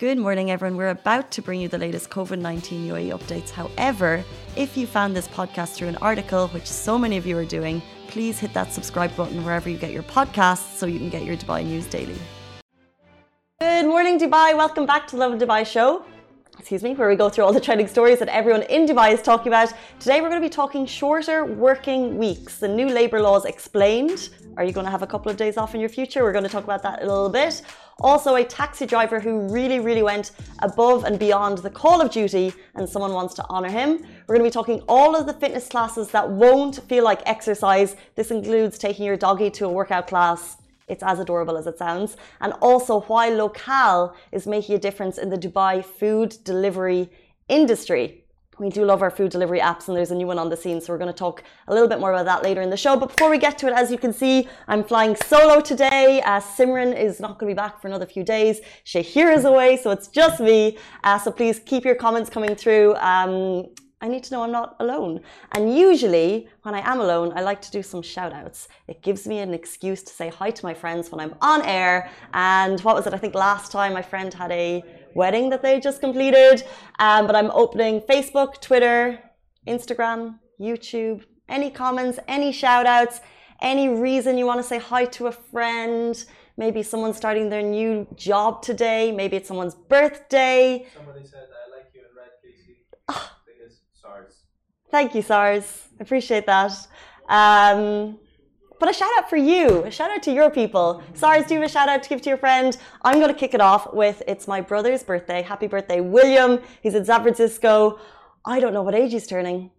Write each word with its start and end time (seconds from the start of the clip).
Good 0.00 0.16
morning, 0.16 0.50
everyone. 0.50 0.78
We're 0.78 0.96
about 1.02 1.30
to 1.32 1.42
bring 1.42 1.60
you 1.60 1.68
the 1.68 1.76
latest 1.76 2.08
COVID 2.08 2.38
19 2.38 2.88
UAE 2.88 3.10
updates. 3.18 3.50
However, 3.50 4.24
if 4.56 4.74
you 4.74 4.86
found 4.86 5.14
this 5.14 5.28
podcast 5.28 5.74
through 5.74 5.88
an 5.88 5.96
article, 5.96 6.48
which 6.54 6.64
so 6.64 6.96
many 6.96 7.18
of 7.18 7.26
you 7.26 7.36
are 7.36 7.44
doing, 7.44 7.82
please 8.08 8.38
hit 8.38 8.54
that 8.54 8.72
subscribe 8.72 9.14
button 9.14 9.44
wherever 9.44 9.68
you 9.68 9.76
get 9.76 9.92
your 9.92 10.04
podcasts 10.04 10.78
so 10.78 10.86
you 10.86 10.98
can 10.98 11.10
get 11.10 11.24
your 11.24 11.36
Dubai 11.36 11.66
news 11.66 11.84
daily. 11.84 12.16
Good 13.60 13.84
morning, 13.84 14.18
Dubai. 14.18 14.56
Welcome 14.56 14.86
back 14.86 15.06
to 15.08 15.16
the 15.16 15.20
Lovin 15.20 15.38
Dubai 15.38 15.66
show. 15.66 16.02
Excuse 16.58 16.82
me, 16.82 16.94
where 16.94 17.08
we 17.10 17.16
go 17.16 17.28
through 17.28 17.44
all 17.44 17.52
the 17.52 17.60
trending 17.60 17.86
stories 17.86 18.18
that 18.20 18.28
everyone 18.28 18.62
in 18.62 18.86
Dubai 18.86 19.12
is 19.12 19.20
talking 19.20 19.48
about. 19.48 19.72
Today, 19.98 20.22
we're 20.22 20.30
going 20.30 20.40
to 20.42 20.48
be 20.50 20.56
talking 20.62 20.86
shorter 20.86 21.44
working 21.44 22.16
weeks, 22.16 22.58
the 22.58 22.68
new 22.68 22.88
labour 22.88 23.20
laws 23.20 23.44
explained. 23.44 24.30
Are 24.56 24.64
you 24.64 24.72
going 24.72 24.84
to 24.84 24.90
have 24.90 25.02
a 25.02 25.06
couple 25.06 25.30
of 25.30 25.36
days 25.36 25.56
off 25.56 25.74
in 25.74 25.80
your 25.80 25.88
future? 25.88 26.22
We're 26.22 26.32
going 26.32 26.44
to 26.44 26.50
talk 26.50 26.64
about 26.64 26.82
that 26.82 27.02
a 27.02 27.06
little 27.06 27.28
bit. 27.28 27.62
Also, 28.00 28.34
a 28.36 28.44
taxi 28.44 28.86
driver 28.86 29.20
who 29.20 29.40
really, 29.48 29.78
really 29.78 30.02
went 30.02 30.32
above 30.60 31.04
and 31.04 31.18
beyond 31.18 31.58
the 31.58 31.70
call 31.70 32.00
of 32.00 32.10
duty, 32.10 32.52
and 32.74 32.88
someone 32.88 33.12
wants 33.12 33.34
to 33.34 33.44
honor 33.50 33.68
him. 33.68 34.04
We're 34.26 34.36
going 34.36 34.40
to 34.40 34.50
be 34.50 34.50
talking 34.50 34.82
all 34.88 35.14
of 35.14 35.26
the 35.26 35.34
fitness 35.34 35.68
classes 35.68 36.10
that 36.12 36.30
won't 36.30 36.82
feel 36.88 37.04
like 37.04 37.20
exercise. 37.26 37.96
This 38.14 38.30
includes 38.30 38.78
taking 38.78 39.04
your 39.04 39.16
doggy 39.16 39.50
to 39.50 39.66
a 39.66 39.68
workout 39.68 40.06
class. 40.06 40.56
It's 40.88 41.02
as 41.02 41.18
adorable 41.18 41.56
as 41.56 41.66
it 41.66 41.78
sounds. 41.78 42.16
And 42.40 42.54
also, 42.62 43.02
why 43.02 43.28
Locale 43.28 44.14
is 44.32 44.46
making 44.46 44.74
a 44.76 44.78
difference 44.78 45.18
in 45.18 45.28
the 45.28 45.38
Dubai 45.38 45.84
food 45.84 46.36
delivery 46.42 47.10
industry 47.48 48.19
we 48.60 48.68
do 48.68 48.84
love 48.84 49.00
our 49.00 49.10
food 49.10 49.30
delivery 49.30 49.58
apps 49.58 49.88
and 49.88 49.96
there's 49.96 50.10
a 50.10 50.14
new 50.14 50.26
one 50.26 50.38
on 50.38 50.50
the 50.50 50.56
scene 50.56 50.80
so 50.80 50.92
we're 50.92 50.98
going 50.98 51.12
to 51.12 51.18
talk 51.18 51.42
a 51.68 51.72
little 51.72 51.88
bit 51.88 51.98
more 51.98 52.12
about 52.12 52.26
that 52.26 52.42
later 52.42 52.60
in 52.60 52.68
the 52.68 52.76
show 52.76 52.96
but 52.96 53.08
before 53.08 53.30
we 53.30 53.38
get 53.38 53.56
to 53.56 53.66
it 53.66 53.72
as 53.72 53.90
you 53.90 53.98
can 53.98 54.12
see 54.12 54.46
i'm 54.68 54.84
flying 54.84 55.16
solo 55.16 55.60
today 55.60 56.20
uh, 56.22 56.38
simran 56.38 56.94
is 56.96 57.20
not 57.20 57.38
going 57.38 57.48
to 57.48 57.54
be 57.54 57.56
back 57.56 57.80
for 57.80 57.88
another 57.88 58.06
few 58.06 58.22
days 58.22 58.60
shahir 58.84 59.34
is 59.34 59.44
away 59.44 59.76
so 59.76 59.90
it's 59.90 60.08
just 60.08 60.40
me 60.40 60.76
uh, 61.04 61.18
so 61.18 61.32
please 61.32 61.58
keep 61.60 61.84
your 61.84 61.94
comments 61.94 62.28
coming 62.28 62.54
through 62.54 62.94
um, 62.96 63.66
I 64.02 64.08
need 64.08 64.24
to 64.24 64.32
know 64.32 64.42
I'm 64.42 64.50
not 64.50 64.76
alone. 64.80 65.20
And 65.52 65.76
usually, 65.76 66.48
when 66.62 66.74
I 66.74 66.80
am 66.90 67.00
alone, 67.00 67.34
I 67.36 67.42
like 67.42 67.60
to 67.60 67.70
do 67.70 67.82
some 67.82 68.00
shout 68.00 68.32
outs. 68.32 68.66
It 68.88 69.02
gives 69.02 69.26
me 69.26 69.40
an 69.40 69.52
excuse 69.52 70.02
to 70.04 70.10
say 70.10 70.30
hi 70.30 70.50
to 70.50 70.64
my 70.64 70.72
friends 70.72 71.12
when 71.12 71.20
I'm 71.20 71.34
on 71.42 71.60
air. 71.66 72.08
And 72.32 72.80
what 72.80 72.96
was 72.96 73.06
it? 73.06 73.12
I 73.12 73.18
think 73.18 73.34
last 73.34 73.70
time 73.70 73.92
my 73.92 74.00
friend 74.00 74.32
had 74.32 74.52
a 74.52 74.82
wedding 75.14 75.50
that 75.50 75.62
they 75.62 75.80
just 75.80 76.00
completed. 76.00 76.62
Um, 76.98 77.26
but 77.26 77.36
I'm 77.36 77.50
opening 77.50 78.00
Facebook, 78.00 78.60
Twitter, 78.60 79.18
Instagram, 79.66 80.38
YouTube. 80.60 81.24
Any 81.48 81.70
comments, 81.70 82.18
any 82.28 82.52
shout 82.52 82.86
outs, 82.86 83.20
any 83.60 83.88
reason 83.88 84.38
you 84.38 84.46
want 84.46 84.60
to 84.60 84.66
say 84.66 84.78
hi 84.78 85.04
to 85.06 85.26
a 85.26 85.32
friend. 85.32 86.24
Maybe 86.56 86.82
someone's 86.82 87.16
starting 87.16 87.48
their 87.48 87.62
new 87.62 88.06
job 88.14 88.62
today. 88.62 89.10
Maybe 89.10 89.36
it's 89.36 89.48
someone's 89.48 89.74
birthday. 89.74 90.86
Somebody 90.94 91.26
said, 91.26 91.48
I 91.48 91.76
like 91.76 91.86
you 91.94 92.02
in 92.02 92.16
red, 92.16 92.30
Casey. 92.42 92.76
Oh. 93.08 93.32
Because 93.46 93.80
SARS. 94.00 94.42
Thank 94.90 95.14
you, 95.14 95.22
SARS. 95.22 95.88
Appreciate 95.98 96.46
that. 96.46 96.72
Um, 97.28 98.18
but 98.80 98.88
a 98.88 98.92
shout 98.94 99.10
out 99.18 99.28
for 99.28 99.36
you, 99.36 99.84
a 99.84 99.90
shout 99.90 100.10
out 100.10 100.22
to 100.22 100.32
your 100.32 100.50
people. 100.50 101.02
SARS, 101.12 101.46
do 101.46 101.54
you 101.54 101.60
have 101.60 101.68
a 101.68 101.72
shout 101.72 101.88
out 101.88 102.02
to 102.02 102.08
give 102.08 102.22
to 102.22 102.30
your 102.30 102.38
friend? 102.38 102.76
I'm 103.02 103.20
going 103.20 103.32
to 103.32 103.38
kick 103.38 103.52
it 103.52 103.60
off 103.60 103.92
with 103.92 104.22
it's 104.26 104.48
my 104.48 104.62
brother's 104.62 105.02
birthday. 105.02 105.42
Happy 105.42 105.66
birthday, 105.66 106.00
William. 106.00 106.60
He's 106.82 106.94
in 106.94 107.04
San 107.04 107.20
Francisco. 107.22 108.00
I 108.44 108.58
don't 108.58 108.72
know 108.72 108.82
what 108.82 108.94
age 108.94 109.12
he's 109.12 109.26
turning. 109.26 109.70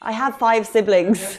I 0.00 0.12
have 0.12 0.38
five 0.38 0.68
siblings. 0.68 1.20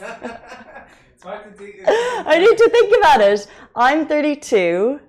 it's 1.14 1.22
hard 1.22 1.44
to 1.44 1.52
think. 1.52 1.76
I 1.86 2.38
need 2.38 2.58
to 2.58 2.68
think 2.68 2.94
about 2.98 3.22
it. 3.22 3.46
I'm 3.74 4.06
32. 4.06 5.00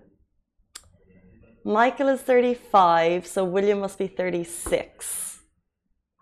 Michael 1.65 2.07
is 2.07 2.21
35, 2.21 3.27
so 3.27 3.43
William 3.43 3.81
must 3.81 3.99
be 3.99 4.07
36. 4.07 5.41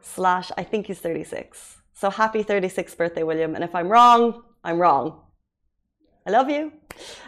Slash, 0.02 0.52
I 0.58 0.64
think 0.64 0.88
he's 0.88 1.00
36. 1.00 1.78
So 1.94 2.10
happy 2.10 2.44
36th 2.44 2.98
birthday, 2.98 3.23
William. 3.23 3.54
And 3.54 3.64
if 3.64 3.76
I'm 3.76 3.88
wrong, 3.88 4.42
I'm 4.64 4.80
wrong. 4.80 5.21
I 6.25 6.31
love 6.31 6.49
you. 6.49 6.71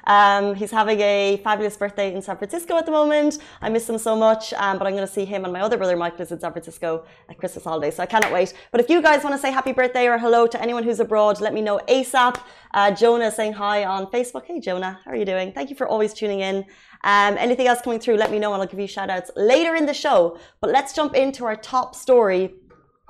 Um, 0.05 0.53
he's 0.53 0.69
having 0.69 0.99
a 0.99 1.39
fabulous 1.43 1.77
birthday 1.77 2.13
in 2.13 2.21
San 2.21 2.37
Francisco 2.37 2.75
at 2.77 2.85
the 2.85 2.91
moment. 2.91 3.37
I 3.61 3.69
miss 3.69 3.89
him 3.89 3.97
so 3.97 4.15
much, 4.15 4.53
um, 4.53 4.77
but 4.77 4.85
I'm 4.85 4.93
going 4.93 5.07
to 5.07 5.11
see 5.11 5.25
him 5.25 5.43
and 5.43 5.53
my 5.53 5.61
other 5.61 5.77
brother 5.77 5.95
Michael 5.95 6.21
is 6.21 6.31
in 6.31 6.39
San 6.39 6.51
Francisco 6.51 7.05
at 7.29 7.37
Christmas 7.37 7.63
holiday, 7.63 7.89
so 7.89 8.03
I 8.03 8.05
cannot 8.05 8.31
wait. 8.31 8.53
But 8.71 8.81
if 8.81 8.89
you 8.89 9.01
guys 9.01 9.23
want 9.23 9.35
to 9.35 9.41
say 9.41 9.51
happy 9.51 9.71
birthday 9.71 10.07
or 10.07 10.17
hello 10.17 10.45
to 10.45 10.61
anyone 10.61 10.83
who's 10.83 10.99
abroad, 10.99 11.39
let 11.39 11.53
me 11.53 11.61
know 11.61 11.79
ASAP. 11.87 12.41
Uh, 12.73 12.91
Jonah 12.91 13.31
saying 13.31 13.53
hi 13.53 13.85
on 13.85 14.07
Facebook. 14.07 14.45
Hey, 14.45 14.59
Jonah, 14.59 14.99
how 15.05 15.11
are 15.11 15.15
you 15.15 15.25
doing? 15.25 15.53
Thank 15.53 15.69
you 15.69 15.75
for 15.75 15.87
always 15.87 16.13
tuning 16.13 16.41
in. 16.41 16.65
Um, 17.03 17.37
anything 17.37 17.67
else 17.67 17.81
coming 17.81 17.99
through, 17.99 18.17
let 18.17 18.29
me 18.29 18.39
know 18.39 18.53
and 18.53 18.61
I'll 18.61 18.67
give 18.67 18.79
you 18.79 18.87
shout 18.87 19.09
outs 19.09 19.31
later 19.35 19.75
in 19.75 19.85
the 19.85 19.93
show. 19.93 20.37
But 20.59 20.71
let's 20.71 20.93
jump 20.93 21.15
into 21.15 21.45
our 21.45 21.55
top 21.55 21.95
story 21.95 22.55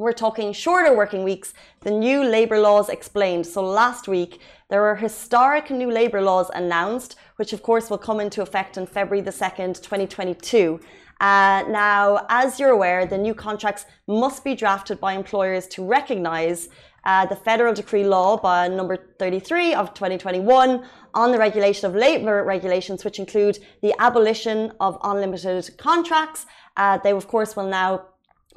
we're 0.02 0.12
talking 0.14 0.52
shorter 0.52 0.96
working 0.96 1.24
weeks, 1.24 1.54
the 1.82 1.92
new 1.92 2.24
labour 2.24 2.60
laws 2.60 2.90
explained. 2.90 3.46
So 3.46 3.62
last 3.62 4.08
week, 4.08 4.42
there 4.70 4.82
were 4.82 4.96
historic 4.96 5.70
new 5.70 5.92
labour 5.92 6.22
laws 6.22 6.50
announced, 6.56 7.16
which 7.36 7.54
of 7.54 7.62
course 7.62 7.90
will 7.90 8.00
come 8.00 8.20
into 8.20 8.42
effect 8.42 8.80
on 8.80 8.88
February 8.88 9.22
the 9.22 9.32
2nd, 9.32 9.76
2022. 9.76 10.80
Uh, 11.20 11.64
now, 11.70 12.26
as 12.30 12.60
you're 12.60 12.72
aware, 12.72 13.06
the 13.06 13.18
new 13.18 13.36
contracts 13.36 13.86
must 14.08 14.44
be 14.44 14.56
drafted 14.56 15.00
by 15.00 15.14
employers 15.14 15.68
to 15.68 15.86
recognise 15.86 16.68
uh, 17.04 17.28
the 17.28 17.36
federal 17.36 17.74
decree 17.74 18.04
law 18.04 18.38
by 18.38 18.68
number 18.68 18.98
33 19.20 19.76
of 19.76 19.94
2021 19.94 20.84
on 21.14 21.32
the 21.32 21.38
regulation 21.38 21.88
of 21.88 21.96
labour 21.96 22.44
regulations, 22.44 23.06
which 23.06 23.20
include 23.20 23.60
the 23.84 23.94
abolition 24.00 24.72
of 24.80 24.98
unlimited 25.04 25.70
contracts. 25.78 26.48
Uh, 26.78 26.98
they, 26.98 27.12
of 27.12 27.28
course, 27.28 27.56
will 27.56 27.68
now 27.68 28.06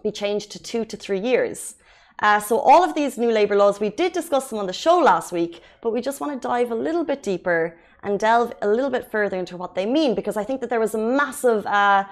be 0.04 0.12
changed 0.12 0.52
to 0.52 0.58
two 0.62 0.84
to 0.84 0.96
three 0.96 1.18
years. 1.18 1.74
Uh, 2.20 2.38
so 2.38 2.58
all 2.58 2.84
of 2.84 2.94
these 2.94 3.18
new 3.18 3.32
labour 3.32 3.56
laws, 3.56 3.80
we 3.80 3.90
did 3.90 4.12
discuss 4.12 4.48
them 4.48 4.58
on 4.60 4.66
the 4.68 4.72
show 4.72 4.98
last 4.98 5.32
week, 5.32 5.62
but 5.82 5.92
we 5.92 6.00
just 6.00 6.20
want 6.20 6.30
to 6.32 6.48
dive 6.48 6.70
a 6.70 6.74
little 6.74 7.04
bit 7.04 7.20
deeper 7.22 7.76
and 8.04 8.20
delve 8.20 8.52
a 8.62 8.68
little 8.68 8.90
bit 8.90 9.10
further 9.10 9.36
into 9.36 9.56
what 9.56 9.74
they 9.74 9.86
mean, 9.86 10.14
because 10.14 10.36
I 10.36 10.44
think 10.44 10.60
that 10.60 10.70
there 10.70 10.78
was 10.78 10.94
a 10.94 10.98
massive, 10.98 11.66
uh, 11.66 12.04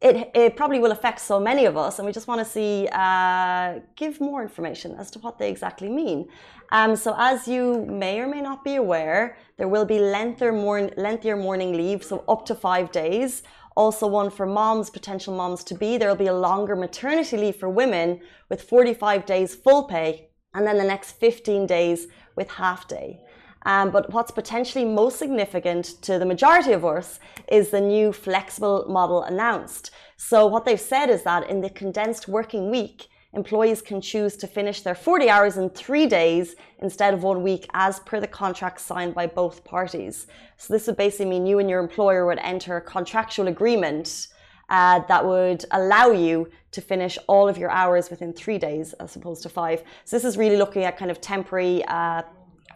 it, 0.00 0.30
it 0.34 0.56
probably 0.56 0.80
will 0.80 0.90
affect 0.90 1.20
so 1.20 1.38
many 1.38 1.64
of 1.66 1.76
us, 1.76 1.98
and 1.98 2.06
we 2.06 2.12
just 2.12 2.26
want 2.26 2.40
to 2.44 2.44
see, 2.44 2.88
uh, 2.90 3.80
give 3.94 4.20
more 4.20 4.42
information 4.42 4.96
as 4.98 5.10
to 5.12 5.18
what 5.20 5.38
they 5.38 5.48
exactly 5.48 5.90
mean. 6.02 6.28
Um, 6.72 6.96
so 6.96 7.14
as 7.16 7.46
you 7.46 7.86
may 7.86 8.18
or 8.18 8.26
may 8.26 8.40
not 8.40 8.64
be 8.64 8.74
aware, 8.76 9.36
there 9.58 9.68
will 9.68 9.84
be 9.84 9.98
lengthier, 10.00 10.52
more, 10.52 10.90
lengthier 10.96 11.36
mourning 11.36 11.76
leave, 11.76 12.02
so 12.02 12.24
up 12.26 12.44
to 12.46 12.54
five 12.54 12.90
days 12.90 13.42
also 13.76 14.06
one 14.06 14.30
for 14.30 14.46
moms, 14.46 14.90
potential 14.90 15.36
moms 15.36 15.62
to 15.64 15.74
be. 15.74 15.98
There 15.98 16.08
will 16.08 16.16
be 16.16 16.26
a 16.26 16.34
longer 16.34 16.74
maternity 16.74 17.36
leave 17.36 17.56
for 17.56 17.68
women 17.68 18.20
with 18.48 18.62
45 18.62 19.26
days 19.26 19.54
full 19.54 19.84
pay, 19.84 20.30
and 20.54 20.66
then 20.66 20.78
the 20.78 20.84
next 20.84 21.12
15 21.12 21.66
days 21.66 22.06
with 22.34 22.50
half 22.50 22.88
day. 22.88 23.20
Um, 23.66 23.90
but 23.90 24.12
what's 24.12 24.30
potentially 24.30 24.84
most 24.84 25.18
significant 25.18 26.00
to 26.02 26.18
the 26.18 26.24
majority 26.24 26.72
of 26.72 26.84
us 26.84 27.18
is 27.48 27.70
the 27.70 27.80
new 27.80 28.12
flexible 28.12 28.86
model 28.88 29.24
announced. 29.24 29.90
So, 30.16 30.46
what 30.46 30.64
they've 30.64 30.80
said 30.80 31.10
is 31.10 31.24
that 31.24 31.50
in 31.50 31.60
the 31.60 31.70
condensed 31.70 32.28
working 32.28 32.70
week, 32.70 33.08
employees 33.36 33.82
can 33.82 34.00
choose 34.00 34.36
to 34.38 34.46
finish 34.46 34.80
their 34.80 34.94
40 34.94 35.28
hours 35.28 35.58
in 35.58 35.68
three 35.70 36.06
days 36.06 36.56
instead 36.80 37.14
of 37.14 37.22
one 37.22 37.42
week 37.42 37.68
as 37.74 38.00
per 38.00 38.18
the 38.18 38.26
contract 38.26 38.80
signed 38.80 39.14
by 39.14 39.26
both 39.26 39.62
parties. 39.62 40.26
So 40.56 40.72
this 40.72 40.86
would 40.86 40.96
basically 40.96 41.26
mean 41.26 41.46
you 41.46 41.58
and 41.58 41.70
your 41.70 41.80
employer 41.80 42.26
would 42.26 42.38
enter 42.38 42.78
a 42.78 42.80
contractual 42.80 43.46
agreement 43.48 44.28
uh, 44.70 45.00
that 45.06 45.24
would 45.24 45.64
allow 45.70 46.10
you 46.10 46.50
to 46.72 46.80
finish 46.80 47.18
all 47.28 47.48
of 47.48 47.56
your 47.56 47.70
hours 47.70 48.10
within 48.10 48.32
three 48.32 48.58
days 48.58 48.94
as 48.94 49.14
opposed 49.14 49.42
to 49.42 49.48
five. 49.48 49.84
So 50.04 50.16
this 50.16 50.24
is 50.24 50.36
really 50.36 50.56
looking 50.56 50.82
at 50.82 50.96
kind 50.96 51.10
of 51.10 51.20
temporary, 51.20 51.84
uh, 51.84 52.22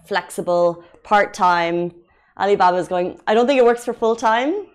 flexible, 0.05 0.85
part-time. 1.03 1.93
Alibaba 2.39 2.77
is 2.77 2.87
going, 2.87 3.19
I 3.27 3.35
don't 3.35 3.47
think 3.47 3.59
it 3.59 3.65
works 3.65 3.85
for 3.85 3.93
full-time, 3.93 4.67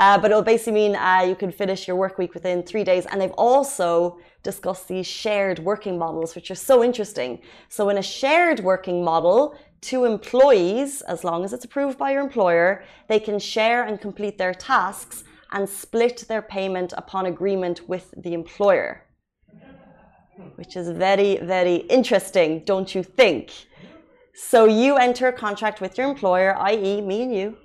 uh, 0.00 0.16
but 0.16 0.30
it'll 0.30 0.42
basically 0.42 0.72
mean 0.72 0.96
uh, 0.96 1.22
you 1.28 1.36
can 1.36 1.52
finish 1.52 1.86
your 1.86 1.94
work 1.94 2.16
week 2.16 2.32
within 2.32 2.62
three 2.62 2.84
days. 2.84 3.04
And 3.04 3.20
they've 3.20 3.30
also 3.32 4.18
discussed 4.42 4.88
these 4.88 5.06
shared 5.06 5.58
working 5.58 5.98
models, 5.98 6.34
which 6.34 6.50
are 6.50 6.54
so 6.54 6.82
interesting. 6.82 7.42
So, 7.68 7.90
in 7.90 7.98
a 7.98 8.02
shared 8.02 8.60
working 8.60 9.04
model, 9.04 9.54
two 9.82 10.06
employees, 10.06 11.02
as 11.02 11.22
long 11.22 11.44
as 11.44 11.52
it's 11.52 11.66
approved 11.66 11.98
by 11.98 12.12
your 12.12 12.22
employer, 12.22 12.82
they 13.08 13.20
can 13.20 13.38
share 13.38 13.84
and 13.84 14.00
complete 14.00 14.38
their 14.38 14.54
tasks 14.54 15.24
and 15.52 15.68
split 15.68 16.24
their 16.28 16.42
payment 16.42 16.94
upon 16.96 17.26
agreement 17.26 17.86
with 17.86 18.14
the 18.16 18.32
employer. 18.32 19.04
Which 20.56 20.76
is 20.76 20.88
very, 20.88 21.36
very 21.42 21.76
interesting, 21.76 22.64
don't 22.64 22.94
you 22.94 23.02
think? 23.02 23.52
So, 24.32 24.64
you 24.64 24.96
enter 24.96 25.28
a 25.28 25.32
contract 25.34 25.82
with 25.82 25.98
your 25.98 26.08
employer, 26.08 26.56
i.e., 26.56 27.02
me 27.02 27.22
and 27.22 27.34
you 27.34 27.56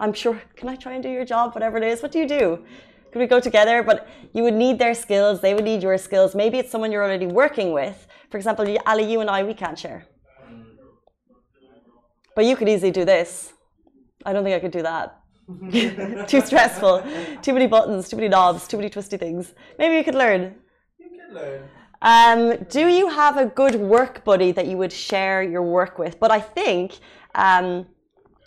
I'm 0.00 0.12
sure, 0.12 0.40
can 0.56 0.68
I 0.68 0.76
try 0.76 0.94
and 0.94 1.02
do 1.02 1.08
your 1.08 1.24
job, 1.24 1.54
whatever 1.54 1.76
it 1.76 1.84
is? 1.84 2.02
What 2.02 2.12
do 2.12 2.18
you 2.18 2.28
do? 2.28 2.64
Could 3.12 3.20
we 3.20 3.26
go 3.26 3.40
together? 3.40 3.82
But 3.82 4.08
you 4.32 4.42
would 4.42 4.54
need 4.54 4.78
their 4.78 4.94
skills, 4.94 5.40
they 5.40 5.54
would 5.54 5.64
need 5.64 5.82
your 5.82 5.96
skills. 5.98 6.34
Maybe 6.34 6.58
it's 6.58 6.70
someone 6.70 6.92
you're 6.92 7.04
already 7.04 7.26
working 7.26 7.72
with. 7.72 8.06
For 8.30 8.36
example, 8.36 8.76
Ali, 8.86 9.10
you 9.10 9.20
and 9.20 9.30
I, 9.30 9.42
we 9.42 9.54
can't 9.54 9.78
share. 9.78 10.06
But 12.36 12.44
you 12.44 12.54
could 12.54 12.68
easily 12.68 12.92
do 12.92 13.04
this. 13.04 13.52
I 14.24 14.32
don't 14.32 14.44
think 14.44 14.54
I 14.54 14.60
could 14.60 14.70
do 14.70 14.82
that. 14.82 15.20
too 16.28 16.40
stressful. 16.42 17.02
Too 17.42 17.52
many 17.52 17.66
buttons, 17.66 18.08
too 18.08 18.16
many 18.16 18.28
knobs, 18.28 18.68
too 18.68 18.76
many 18.76 18.90
twisty 18.90 19.16
things. 19.16 19.54
Maybe 19.78 19.96
you 19.96 20.04
could 20.04 20.14
learn. 20.14 20.54
You 20.98 21.08
can 21.08 21.34
learn. 21.34 21.62
Um, 22.00 22.64
do 22.68 22.86
you 22.86 23.08
have 23.08 23.38
a 23.38 23.46
good 23.46 23.74
work 23.74 24.24
buddy 24.24 24.52
that 24.52 24.66
you 24.66 24.76
would 24.76 24.92
share 24.92 25.42
your 25.42 25.62
work 25.62 25.98
with? 25.98 26.20
But 26.20 26.30
I 26.30 26.40
think 26.40 26.98
um, 27.34 27.86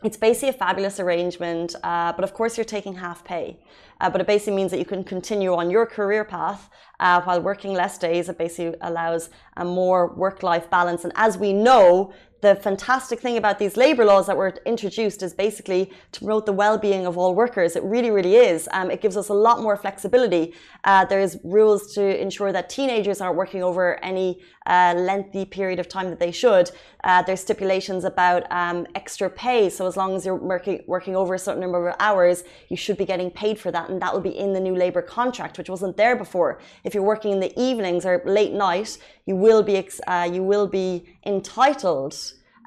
it's 0.04 0.18
basically 0.18 0.50
a 0.50 0.54
fabulous 0.54 1.00
arrangement. 1.00 1.76
Uh, 1.84 2.14
but 2.14 2.24
of 2.24 2.34
course, 2.34 2.58
you're 2.58 2.66
taking 2.66 2.96
half 2.96 3.24
pay. 3.24 3.58
Uh, 4.02 4.10
but 4.10 4.20
it 4.20 4.28
basically 4.28 4.56
means 4.56 4.72
that 4.72 4.80
you 4.80 4.90
can 4.94 5.04
continue 5.04 5.54
on 5.54 5.70
your 5.70 5.86
career 5.86 6.24
path 6.26 6.70
uh, 7.00 7.22
while 7.22 7.40
working 7.40 7.74
less 7.74 7.98
days. 7.98 8.28
It 8.28 8.38
basically 8.38 8.78
allows 8.82 9.30
a 9.56 9.64
more 9.64 10.08
work 10.24 10.44
life 10.44 10.70
balance. 10.70 11.04
And 11.06 11.14
as 11.16 11.38
we 11.38 11.54
know, 11.54 12.12
the 12.42 12.56
fantastic 12.56 13.20
thing 13.20 13.38
about 13.38 13.60
these 13.60 13.78
labor 13.78 14.04
laws 14.04 14.26
that 14.26 14.36
were 14.36 14.56
introduced 14.66 15.22
is 15.22 15.32
basically 15.32 15.92
to 16.12 16.20
promote 16.22 16.48
the 16.48 16.54
well-being 16.54 17.06
of 17.06 17.16
all 17.16 17.36
workers. 17.36 17.76
It 17.76 17.84
really, 17.84 18.10
really 18.10 18.36
is. 18.36 18.68
Um, 18.72 18.90
it 18.90 19.00
gives 19.00 19.16
us 19.16 19.30
a 19.30 19.34
lot 19.34 19.62
more 19.62 19.78
flexibility. 19.78 20.56
Uh, 20.84 21.06
there's 21.06 21.38
rules 21.44 21.94
to 21.94 22.20
ensure 22.20 22.52
that 22.52 22.68
teenagers 22.68 23.22
aren't 23.22 23.38
working 23.38 23.62
over 23.62 24.04
any 24.04 24.42
uh, 24.66 24.96
lengthy 24.98 25.46
period 25.46 25.80
of 25.80 25.88
time 25.88 26.10
that 26.10 26.20
they 26.20 26.32
should. 26.32 26.72
Uh, 27.04 27.22
there's 27.22 27.42
stipulations 27.42 28.06
about 28.06 28.52
um, 28.52 28.88
extra 28.96 29.30
pay. 29.30 29.70
So 29.70 29.86
as 29.86 29.96
long 29.96 30.16
as 30.16 30.26
you're 30.26 30.36
working, 30.36 30.84
working 30.88 31.16
over 31.16 31.36
a 31.36 31.40
certain 31.40 31.62
number 31.62 31.90
of 31.90 31.96
hours, 32.00 32.44
you 32.70 32.78
should 32.78 32.98
be 32.98 33.06
getting 33.06 33.30
paid 33.30 33.60
for 33.60 33.70
that. 33.72 33.91
And 33.92 34.02
that 34.02 34.14
will 34.14 34.22
be 34.22 34.38
in 34.38 34.54
the 34.54 34.60
new 34.60 34.76
labor 34.76 35.02
contract, 35.02 35.58
which 35.58 35.70
wasn't 35.70 35.98
there 35.98 36.16
before. 36.16 36.60
If 36.84 36.94
you're 36.94 37.04
working 37.04 37.32
in 37.32 37.40
the 37.40 37.54
evenings 37.60 38.06
or 38.06 38.22
late 38.26 38.54
night, 38.54 38.98
you 39.26 39.36
will 39.36 39.62
be, 39.62 39.88
uh, 40.08 40.30
you 40.32 40.44
will 40.44 40.68
be 40.68 41.18
entitled 41.26 42.16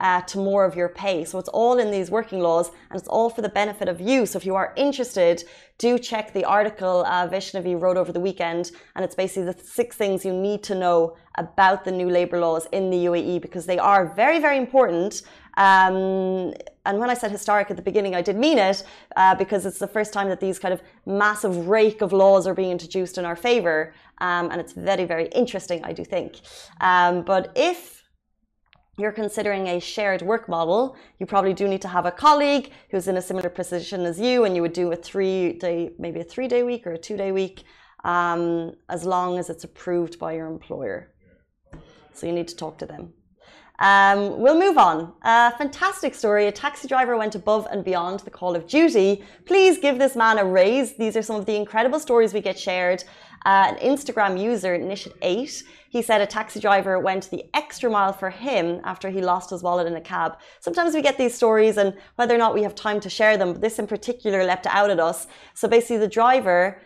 uh, 0.00 0.21
to 0.23 0.38
more 0.38 0.65
of 0.65 0.75
your 0.75 0.88
pay. 0.88 1.25
So 1.25 1.38
it's 1.38 1.49
all 1.49 1.79
in 1.79 1.91
these 1.91 2.11
working 2.11 2.41
laws 2.41 2.71
and 2.91 2.99
it's 2.99 3.09
all 3.09 3.31
for 3.31 3.43
the 3.43 3.49
benefit 3.49 3.88
of 3.88 4.00
you. 4.00 4.26
So 4.26 4.37
if 4.37 4.47
you 4.47 4.55
are 4.55 4.73
interested, 4.76 5.44
do 5.79 5.99
check 5.99 6.32
the 6.32 6.44
article 6.44 7.05
uh, 7.06 7.29
Vaishnavi 7.29 7.81
wrote 7.81 7.97
over 7.97 8.12
the 8.12 8.21
weekend. 8.21 8.73
And 8.94 9.05
it's 9.05 9.15
basically 9.15 9.53
the 9.53 9.59
six 9.65 9.97
things 9.97 10.25
you 10.25 10.32
need 10.32 10.62
to 10.65 10.75
know 10.75 11.17
about 11.37 11.85
the 11.85 11.93
new 11.93 12.11
labor 12.11 12.38
laws 12.38 12.67
in 12.73 12.91
the 12.91 13.05
UAE 13.06 13.41
because 13.41 13.67
they 13.67 13.79
are 13.79 14.06
very, 14.15 14.41
very 14.41 14.59
important. 14.59 15.23
Um, 15.56 16.53
and 16.87 16.99
when 16.99 17.11
I 17.11 17.15
said 17.15 17.31
historic 17.31 17.71
at 17.71 17.77
the 17.77 17.83
beginning, 17.83 18.15
I 18.15 18.23
did 18.23 18.37
mean 18.37 18.59
it 18.59 18.83
uh, 19.17 19.35
because 19.35 19.65
it's 19.67 19.79
the 19.79 19.87
first 19.87 20.12
time 20.12 20.29
that 20.29 20.41
these 20.41 20.59
kind 20.59 20.75
of 20.75 20.83
massive 21.06 21.69
rake 21.69 22.03
of 22.03 22.12
laws 22.12 22.47
are 22.47 22.55
being 22.55 22.71
introduced 22.71 23.19
in 23.19 23.25
our 23.25 23.37
favor. 23.37 23.95
Um, 24.19 24.51
and 24.51 24.61
it's 24.61 24.73
very, 24.73 25.05
very 25.05 25.29
interesting, 25.29 25.83
I 25.85 25.93
do 25.93 26.05
think. 26.05 26.41
Um, 26.81 27.23
but 27.23 27.53
if 27.55 28.03
you're 28.99 29.12
considering 29.12 29.67
a 29.69 29.81
shared 29.81 30.23
work 30.23 30.49
model, 30.49 30.97
you 31.19 31.27
probably 31.27 31.53
do 31.53 31.67
need 31.67 31.83
to 31.83 31.89
have 31.89 32.07
a 32.07 32.12
colleague 32.12 32.71
who's 32.91 33.09
in 33.09 33.17
a 33.17 33.23
similar 33.23 33.49
position 33.49 34.03
as 34.03 34.21
you, 34.21 34.45
and 34.45 34.55
you 34.55 34.62
would 34.62 34.73
do 34.73 34.93
a 34.93 34.97
three 34.97 35.55
day, 35.55 35.91
maybe 35.99 36.21
a 36.21 36.25
three 36.25 36.49
day 36.49 36.62
week 36.62 36.87
or 36.87 36.93
a 36.93 36.99
two 36.99 37.17
day 37.17 37.33
week, 37.33 37.65
um, 38.05 38.73
as 38.89 39.05
long 39.05 39.39
as 39.39 39.50
it's 39.50 39.65
approved 39.65 40.19
by 40.19 40.35
your 40.35 40.47
employer. 40.47 41.12
So 42.12 42.27
you 42.27 42.33
need 42.33 42.49
to 42.49 42.57
talk 42.57 42.79
to 42.79 42.87
them. 42.87 43.15
Um, 43.81 44.38
we'll 44.38 44.59
move 44.59 44.79
on. 44.79 45.12
A 45.23 45.56
fantastic 45.56 46.15
story. 46.15 46.47
A 46.47 46.53
taxi 46.53 46.87
driver 46.87 47.17
went 47.17 47.35
above 47.35 47.67
and 47.71 47.85
beyond 47.85 48.21
the 48.21 48.31
call 48.31 48.55
of 48.55 48.69
duty. 48.69 49.25
Please 49.47 49.79
give 49.79 49.99
this 49.99 50.15
man 50.15 50.38
a 50.38 50.44
raise. 50.44 50.97
These 50.97 51.17
are 51.17 51.23
some 51.23 51.37
of 51.37 51.47
the 51.47 51.56
incredible 51.56 51.99
stories 51.99 52.32
we 52.32 52.41
get 52.41 52.59
shared. 52.59 53.03
Uh, 53.44 53.67
an 53.69 53.76
Instagram 53.76 54.41
user, 54.41 54.79
Nishit8, 54.79 55.65
he 55.91 56.03
said 56.03 56.21
a 56.21 56.26
taxi 56.26 56.61
driver 56.61 56.99
went 56.99 57.31
the 57.31 57.44
extra 57.53 57.91
mile 57.91 58.12
for 58.12 58.31
him 58.31 58.81
after 58.85 59.11
he 59.11 59.21
lost 59.21 59.50
his 59.50 59.62
wallet 59.62 59.87
in 59.87 59.94
a 59.94 60.00
cab. 60.00 60.38
Sometimes 60.61 60.94
we 60.94 61.03
get 61.03 61.19
these 61.19 61.35
stories, 61.35 61.76
and 61.76 61.94
whether 62.17 62.35
or 62.35 62.38
not 62.38 62.55
we 62.55 62.62
have 62.62 62.75
time 62.75 63.00
to 63.00 63.11
share 63.11 63.37
them, 63.37 63.61
this 63.61 63.79
in 63.79 63.87
particular 63.87 64.44
leapt 64.44 64.67
out 64.67 64.88
at 64.88 64.99
us. 64.99 65.26
So 65.53 65.69
basically, 65.69 65.99
the 65.99 66.09
driver, 66.09 66.81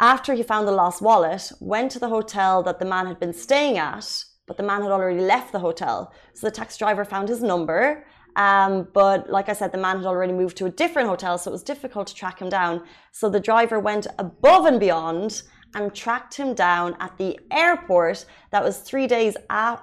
after 0.00 0.34
he 0.34 0.42
found 0.42 0.66
the 0.66 0.72
lost 0.72 1.00
wallet, 1.00 1.52
went 1.60 1.92
to 1.92 2.00
the 2.00 2.08
hotel 2.08 2.62
that 2.64 2.80
the 2.80 2.84
man 2.84 3.06
had 3.06 3.20
been 3.20 3.32
staying 3.32 3.78
at 3.78 4.24
but 4.50 4.56
the 4.56 4.64
man 4.64 4.82
had 4.82 4.90
already 4.90 5.20
left 5.20 5.52
the 5.52 5.60
hotel. 5.60 6.12
So 6.34 6.48
the 6.48 6.50
taxi 6.50 6.76
driver 6.76 7.04
found 7.04 7.28
his 7.28 7.40
number. 7.40 8.04
Um, 8.34 8.88
but 8.92 9.30
like 9.30 9.48
I 9.48 9.52
said, 9.52 9.70
the 9.70 9.78
man 9.78 9.98
had 9.98 10.06
already 10.06 10.32
moved 10.32 10.56
to 10.56 10.66
a 10.66 10.70
different 10.70 11.08
hotel, 11.08 11.38
so 11.38 11.52
it 11.52 11.52
was 11.52 11.62
difficult 11.62 12.08
to 12.08 12.16
track 12.16 12.40
him 12.42 12.48
down. 12.48 12.82
So 13.12 13.30
the 13.30 13.38
driver 13.38 13.78
went 13.78 14.08
above 14.18 14.66
and 14.66 14.80
beyond 14.80 15.44
and 15.76 15.94
tracked 15.94 16.34
him 16.34 16.54
down 16.54 16.96
at 16.98 17.16
the 17.16 17.38
airport. 17.52 18.26
That 18.50 18.64
was 18.64 18.78
three 18.78 19.06
days. 19.06 19.36
Uh, 19.48 19.76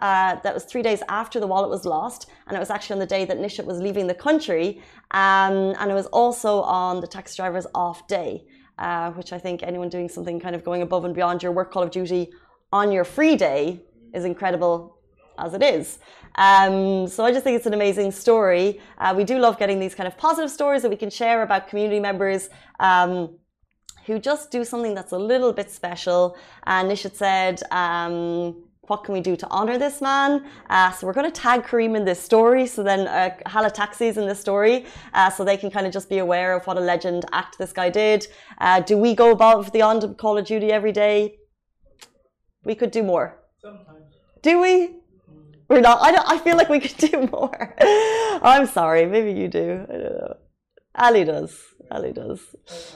that 0.44 0.54
was 0.54 0.66
three 0.66 0.81
days 0.81 1.02
after 1.08 1.40
the 1.40 1.48
wallet 1.48 1.69
was 1.69 1.86
lost, 1.86 2.30
and 2.48 2.58
it 2.58 2.60
was 2.60 2.69
actually 2.69 2.96
on 2.96 3.00
the 3.00 3.14
day 3.16 3.24
that 3.24 3.38
Nishit 3.38 3.64
was 3.64 3.80
leaving 3.80 4.06
the 4.06 4.19
country. 4.28 4.81
Um, 5.12 5.75
and 5.80 5.90
it 5.90 5.94
was 5.94 6.08
also 6.08 6.60
on 6.64 7.00
the 7.00 7.08
taxi 7.08 7.38
driver's 7.38 7.68
off 7.74 8.06
day, 8.10 8.44
uh, 8.80 9.12
which 9.12 9.31
I 9.31 9.40
think 9.40 9.64
anyone 9.64 9.88
doing 9.88 10.10
something 10.10 10.42
kind 10.42 10.56
of 10.56 10.66
going 10.66 10.81
above 10.81 11.06
and 11.06 11.16
beyond 11.16 11.42
your 11.42 11.54
work 11.54 11.72
call 11.72 11.84
of 11.84 11.92
duty 11.92 12.34
on 12.74 12.92
your 12.92 13.06
free 13.06 13.38
day 13.38 13.81
is 14.13 14.25
incredible 14.25 14.98
as 15.38 15.54
it 15.54 15.63
is. 15.63 16.00
Um, 16.36 17.07
so 17.07 17.25
I 17.25 17.31
just 17.31 17.44
think 17.44 17.57
it's 17.57 17.65
an 17.65 17.74
amazing 17.74 18.12
story. 18.12 18.80
Uh, 18.98 19.13
we 19.15 19.24
do 19.24 19.39
love 19.39 19.57
getting 19.57 19.80
these 19.80 19.95
kind 19.95 20.07
of 20.07 20.18
positive 20.18 20.51
stories 20.51 20.81
that 20.83 20.89
we 20.89 20.95
can 20.95 21.09
share 21.09 21.42
about 21.42 21.68
community 21.68 22.00
members 22.00 22.50
um, 22.80 23.38
who 24.06 24.19
just 24.19 24.51
do 24.51 24.63
something 24.63 24.94
that's 24.94 25.12
a 25.12 25.18
little 25.18 25.51
bit 25.51 25.69
special. 25.71 26.38
And 26.65 26.89
Nishit 26.89 27.15
said, 27.15 27.62
um, 27.71 28.63
what 28.81 29.04
can 29.04 29.13
we 29.13 29.19
do 29.19 29.36
to 29.36 29.48
honor 29.50 29.77
this 29.77 30.00
man? 30.01 30.45
Uh, 30.69 30.92
so 30.92 31.06
we're 31.06 31.13
going 31.13 31.30
to 31.30 31.42
tag 31.42 31.63
Careem 31.63 31.95
in 31.95 32.06
this 32.06 32.21
story. 32.21 32.65
So 32.65 32.83
then 32.83 33.07
uh, 33.07 33.36
Hala 33.45 33.69
Taxis 33.69 34.15
in 34.18 34.27
this 34.27 34.39
story, 34.39 34.86
uh, 35.13 35.30
so 35.30 35.44
they 35.44 35.57
can 35.57 35.69
kind 35.69 35.86
of 35.86 35.92
just 35.92 36.07
be 36.07 36.19
aware 36.19 36.56
of 36.56 36.65
what 36.68 36.77
a 36.77 36.81
legend 36.81 37.25
act 37.33 37.57
this 37.57 37.74
guy 37.74 37.89
did. 37.89 38.27
Uh, 38.59 38.80
do 38.80 38.98
we 38.98 39.13
go 39.13 39.31
above 39.31 39.71
the 39.71 39.81
on 39.81 40.15
Call 40.15 40.38
of 40.38 40.45
Duty 40.45 40.71
every 40.71 40.94
day? 40.94 41.36
We 42.63 42.75
could 42.75 42.92
do 42.92 43.04
more. 43.04 43.46
Sometimes. 43.68 44.14
Do 44.42 44.62
we? 44.62 44.96
We're 45.68 45.81
not. 45.81 46.02
I 46.02 46.12
don't. 46.14 46.28
I 46.30 46.38
feel 46.38 46.56
like 46.56 46.69
we 46.69 46.80
could 46.80 46.96
do 46.98 47.28
more. 47.34 47.75
I'm 48.52 48.66
sorry. 48.66 49.06
Maybe 49.06 49.38
you 49.38 49.50
do. 49.50 49.86
I 49.90 49.92
don't 49.92 50.18
know. 50.22 50.38
Ali 50.96 51.25
does. 51.25 51.52
Ali 51.92 52.14
does. 52.14 52.40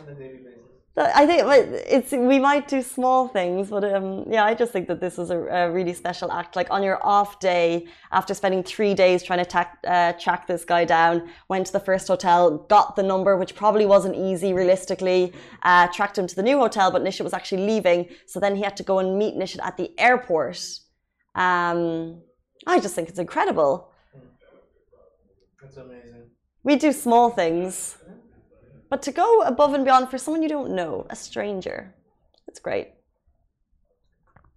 On 0.01 0.13
a 0.13 0.15
daily 0.15 0.37
basis. 0.37 0.70
I 0.97 1.25
think 1.25 1.43
it's 1.87 2.11
we 2.11 2.37
might 2.37 2.67
do 2.67 2.81
small 2.81 3.29
things, 3.29 3.69
but 3.69 3.85
um, 3.85 4.25
yeah, 4.27 4.43
I 4.43 4.53
just 4.53 4.73
think 4.73 4.89
that 4.89 4.99
this 4.99 5.17
is 5.17 5.29
a, 5.29 5.39
a, 5.39 5.71
really 5.71 5.93
special 5.93 6.29
act. 6.29 6.57
Like 6.57 6.69
on 6.69 6.83
your 6.83 6.99
off 7.01 7.39
day, 7.39 7.87
after 8.11 8.33
spending 8.33 8.61
three 8.61 8.93
days 8.93 9.23
trying 9.23 9.39
to 9.39 9.45
tack, 9.45 9.77
uh, 9.87 10.11
track 10.13 10.47
this 10.47 10.65
guy 10.65 10.83
down, 10.83 11.29
went 11.47 11.67
to 11.67 11.71
the 11.71 11.79
first 11.79 12.09
hotel, 12.09 12.57
got 12.69 12.97
the 12.97 13.03
number, 13.03 13.37
which 13.37 13.55
probably 13.55 13.85
wasn't 13.85 14.17
easy 14.17 14.51
realistically. 14.51 15.31
Uh, 15.63 15.87
tracked 15.87 16.17
him 16.17 16.27
to 16.27 16.35
the 16.35 16.43
new 16.43 16.57
hotel, 16.57 16.91
but 16.91 17.01
Nishit 17.01 17.23
was 17.23 17.33
actually 17.33 17.65
leaving, 17.65 18.09
so 18.25 18.41
then 18.41 18.57
he 18.57 18.61
had 18.61 18.75
to 18.75 18.83
go 18.83 18.99
and 18.99 19.17
meet 19.17 19.35
Nishit 19.35 19.63
at 19.63 19.77
the 19.77 19.97
airport. 19.97 20.59
Um, 21.35 22.21
I 22.67 22.81
just 22.81 22.95
think 22.95 23.07
it's 23.07 23.19
incredible. 23.19 23.91
That's 25.61 25.77
amazing. 25.77 26.31
We 26.63 26.75
do 26.75 26.91
small 26.91 27.29
things. 27.29 27.97
But 28.91 29.01
to 29.03 29.11
go 29.13 29.41
above 29.43 29.73
and 29.73 29.85
beyond 29.85 30.09
for 30.11 30.17
someone 30.17 30.43
you 30.43 30.49
don't 30.49 30.71
know, 30.71 31.07
a 31.09 31.15
stranger, 31.15 31.95
it's 32.49 32.59
great. 32.59 32.89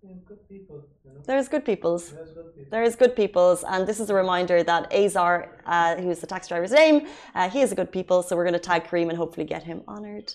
Yeah, 0.02 0.16
good 0.26 0.48
people. 0.48 0.84
You 1.04 1.12
know? 1.12 1.20
There's 1.24 1.48
good 1.48 1.64
peoples. 1.64 2.10
There's 2.10 2.32
good 2.32 2.52
people. 2.56 2.70
There 2.72 2.82
is 2.82 2.96
good 2.96 3.14
peoples, 3.14 3.62
and 3.62 3.86
this 3.86 4.00
is 4.00 4.10
a 4.10 4.14
reminder 4.14 4.64
that 4.64 4.92
Azar, 4.92 5.34
uh, 5.64 5.94
who's 6.02 6.18
the 6.18 6.26
taxi 6.26 6.48
driver's 6.48 6.72
name, 6.72 7.06
uh, 7.36 7.48
he 7.48 7.60
is 7.60 7.70
a 7.70 7.76
good 7.76 7.92
people. 7.92 8.24
So 8.24 8.34
we're 8.34 8.42
going 8.42 8.60
to 8.62 8.66
tag 8.70 8.88
Careem 8.88 9.08
and 9.08 9.16
hopefully 9.16 9.46
get 9.46 9.62
him 9.62 9.82
honoured. 9.86 10.34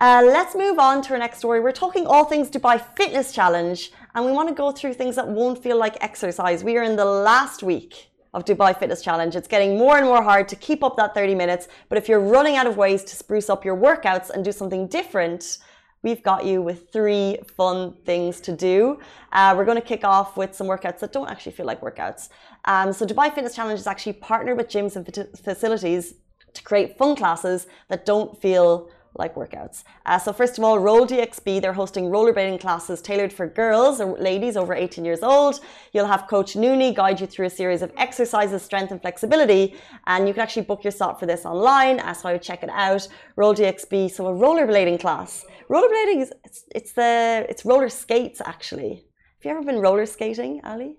Uh, 0.00 0.22
let's 0.24 0.54
move 0.54 0.78
on 0.78 1.02
to 1.02 1.12
our 1.14 1.18
next 1.18 1.38
story. 1.38 1.58
We're 1.58 1.72
talking 1.72 2.06
all 2.06 2.24
things 2.24 2.48
Dubai 2.48 2.80
Fitness 2.96 3.32
Challenge, 3.32 3.90
and 4.14 4.24
we 4.24 4.30
want 4.30 4.48
to 4.50 4.54
go 4.54 4.70
through 4.70 4.94
things 4.94 5.16
that 5.16 5.26
won't 5.26 5.60
feel 5.60 5.76
like 5.76 5.96
exercise. 6.00 6.62
We 6.62 6.76
are 6.78 6.84
in 6.84 6.94
the 6.94 7.04
last 7.04 7.64
week 7.64 8.09
of 8.34 8.44
Dubai 8.44 8.78
Fitness 8.78 9.02
Challenge. 9.02 9.34
It's 9.34 9.48
getting 9.48 9.76
more 9.76 9.96
and 9.96 10.06
more 10.06 10.22
hard 10.22 10.48
to 10.48 10.56
keep 10.56 10.82
up 10.82 10.96
that 10.96 11.14
30 11.14 11.34
minutes, 11.34 11.68
but 11.88 11.98
if 11.98 12.08
you're 12.08 12.20
running 12.20 12.56
out 12.56 12.66
of 12.66 12.76
ways 12.76 13.02
to 13.04 13.16
spruce 13.16 13.50
up 13.50 13.64
your 13.64 13.76
workouts 13.76 14.30
and 14.30 14.44
do 14.44 14.52
something 14.52 14.86
different, 14.86 15.58
we've 16.02 16.22
got 16.22 16.44
you 16.44 16.62
with 16.62 16.90
three 16.92 17.38
fun 17.56 17.94
things 18.04 18.40
to 18.42 18.52
do. 18.52 18.98
Uh, 19.32 19.54
we're 19.56 19.64
going 19.64 19.80
to 19.80 19.86
kick 19.86 20.04
off 20.04 20.36
with 20.36 20.54
some 20.54 20.66
workouts 20.66 21.00
that 21.00 21.12
don't 21.12 21.28
actually 21.28 21.52
feel 21.52 21.66
like 21.66 21.80
workouts. 21.80 22.28
Um, 22.64 22.92
so, 22.92 23.04
Dubai 23.06 23.32
Fitness 23.34 23.54
Challenge 23.54 23.78
is 23.78 23.86
actually 23.86 24.14
partnered 24.14 24.56
with 24.56 24.68
gyms 24.68 24.96
and 24.96 25.04
facilities 25.44 26.14
to 26.54 26.62
create 26.62 26.96
fun 26.98 27.16
classes 27.16 27.66
that 27.88 28.06
don't 28.06 28.40
feel 28.40 28.90
like 29.14 29.34
workouts. 29.34 29.82
Uh, 30.06 30.18
so 30.18 30.32
first 30.32 30.58
of 30.58 30.64
all, 30.64 30.78
Roll 30.78 31.06
DXB, 31.06 31.60
they're 31.60 31.72
hosting 31.72 32.04
rollerblading 32.04 32.60
classes 32.60 33.02
tailored 33.02 33.32
for 33.32 33.46
girls 33.46 34.00
or 34.00 34.16
ladies 34.18 34.56
over 34.56 34.74
18 34.74 35.04
years 35.04 35.22
old. 35.22 35.60
You'll 35.92 36.06
have 36.06 36.26
Coach 36.28 36.54
Nooney 36.54 36.94
guide 36.94 37.20
you 37.20 37.26
through 37.26 37.46
a 37.46 37.50
series 37.50 37.82
of 37.82 37.92
exercises, 37.96 38.62
strength 38.62 38.92
and 38.92 39.00
flexibility, 39.00 39.74
and 40.06 40.28
you 40.28 40.34
can 40.34 40.42
actually 40.42 40.62
book 40.62 40.84
your 40.84 40.92
slot 40.92 41.18
for 41.18 41.26
this 41.26 41.44
online. 41.44 42.00
Uh, 42.00 42.14
so 42.14 42.28
I 42.28 42.32
would 42.32 42.42
check 42.42 42.62
it 42.62 42.70
out. 42.70 43.06
Roll 43.36 43.54
DXB, 43.54 44.10
so 44.10 44.26
a 44.26 44.32
rollerblading 44.32 45.00
class. 45.00 45.44
Rollerblading 45.70 46.22
is 46.22 46.32
it's, 46.44 46.64
it's 46.74 46.92
the 46.92 47.46
it's 47.48 47.64
roller 47.64 47.88
skates 47.88 48.40
actually. 48.44 49.04
Have 49.42 49.44
you 49.44 49.50
ever 49.52 49.62
been 49.62 49.78
roller 49.78 50.04
skating, 50.04 50.60
Ali? 50.64 50.96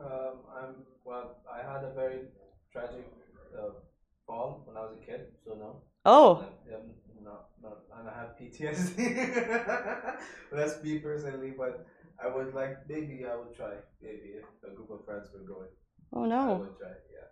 Um, 0.00 0.40
I'm, 0.60 0.74
well, 1.04 1.36
I 1.50 1.58
had 1.58 1.84
a 1.84 1.94
very 1.94 2.22
tragic 2.72 3.06
uh, 3.56 3.70
fall 4.26 4.62
when 4.66 4.76
I 4.76 4.80
was 4.80 4.96
a 5.00 5.06
kid, 5.06 5.26
so 5.44 5.54
no. 5.54 5.82
Oh, 6.04 6.44
Yeah, 6.68 6.76
not, 6.76 6.86
not, 6.86 6.95
and 8.06 8.14
I 8.14 8.20
have 8.20 8.36
PTSD. 8.38 10.16
Let's 10.52 10.74
be 10.82 10.98
personally, 10.98 11.52
but 11.56 11.86
I 12.22 12.28
would 12.34 12.54
like 12.54 12.88
maybe 12.88 13.24
I 13.30 13.36
would 13.36 13.54
try 13.56 13.74
maybe 14.02 14.38
if 14.40 14.44
a 14.64 14.74
group 14.74 14.90
of 14.90 15.04
friends 15.04 15.28
were 15.32 15.46
going. 15.46 15.68
oh 16.12 16.24
no! 16.24 16.54
I 16.54 16.58
would 16.58 16.78
try. 16.78 16.88
Yeah. 17.12 17.28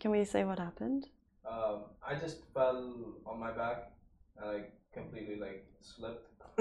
Can 0.00 0.10
we 0.10 0.24
say 0.24 0.44
what 0.44 0.58
happened? 0.58 1.06
Um, 1.48 1.84
I 2.06 2.14
just 2.14 2.38
fell 2.54 3.14
on 3.26 3.40
my 3.40 3.52
back 3.52 3.92
and 4.36 4.50
I 4.50 4.64
completely 4.94 5.36
like 5.36 5.66
slipped, 5.80 6.28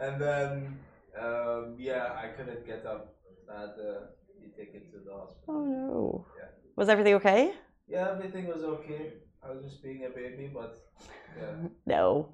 and 0.00 0.20
then 0.20 0.78
um, 1.20 1.76
yeah, 1.78 2.12
I 2.22 2.28
couldn't 2.28 2.66
get 2.66 2.86
up. 2.86 3.14
I 3.52 3.60
had 3.60 3.74
to 3.76 4.08
be 4.40 4.48
taken 4.48 4.90
to 4.92 4.98
the 5.04 5.12
hospital. 5.12 5.44
Oh 5.48 5.64
no. 5.64 6.26
Yeah. 6.38 6.48
Was 6.76 6.88
everything 6.88 7.14
okay? 7.14 7.52
Yeah, 7.88 8.10
everything 8.12 8.46
was 8.46 8.62
okay. 8.62 9.14
I 9.44 9.50
was 9.50 9.64
just 9.64 9.82
being 9.82 10.04
a 10.04 10.10
baby, 10.10 10.50
but 10.54 10.78
yeah. 11.38 11.68
No. 11.86 12.28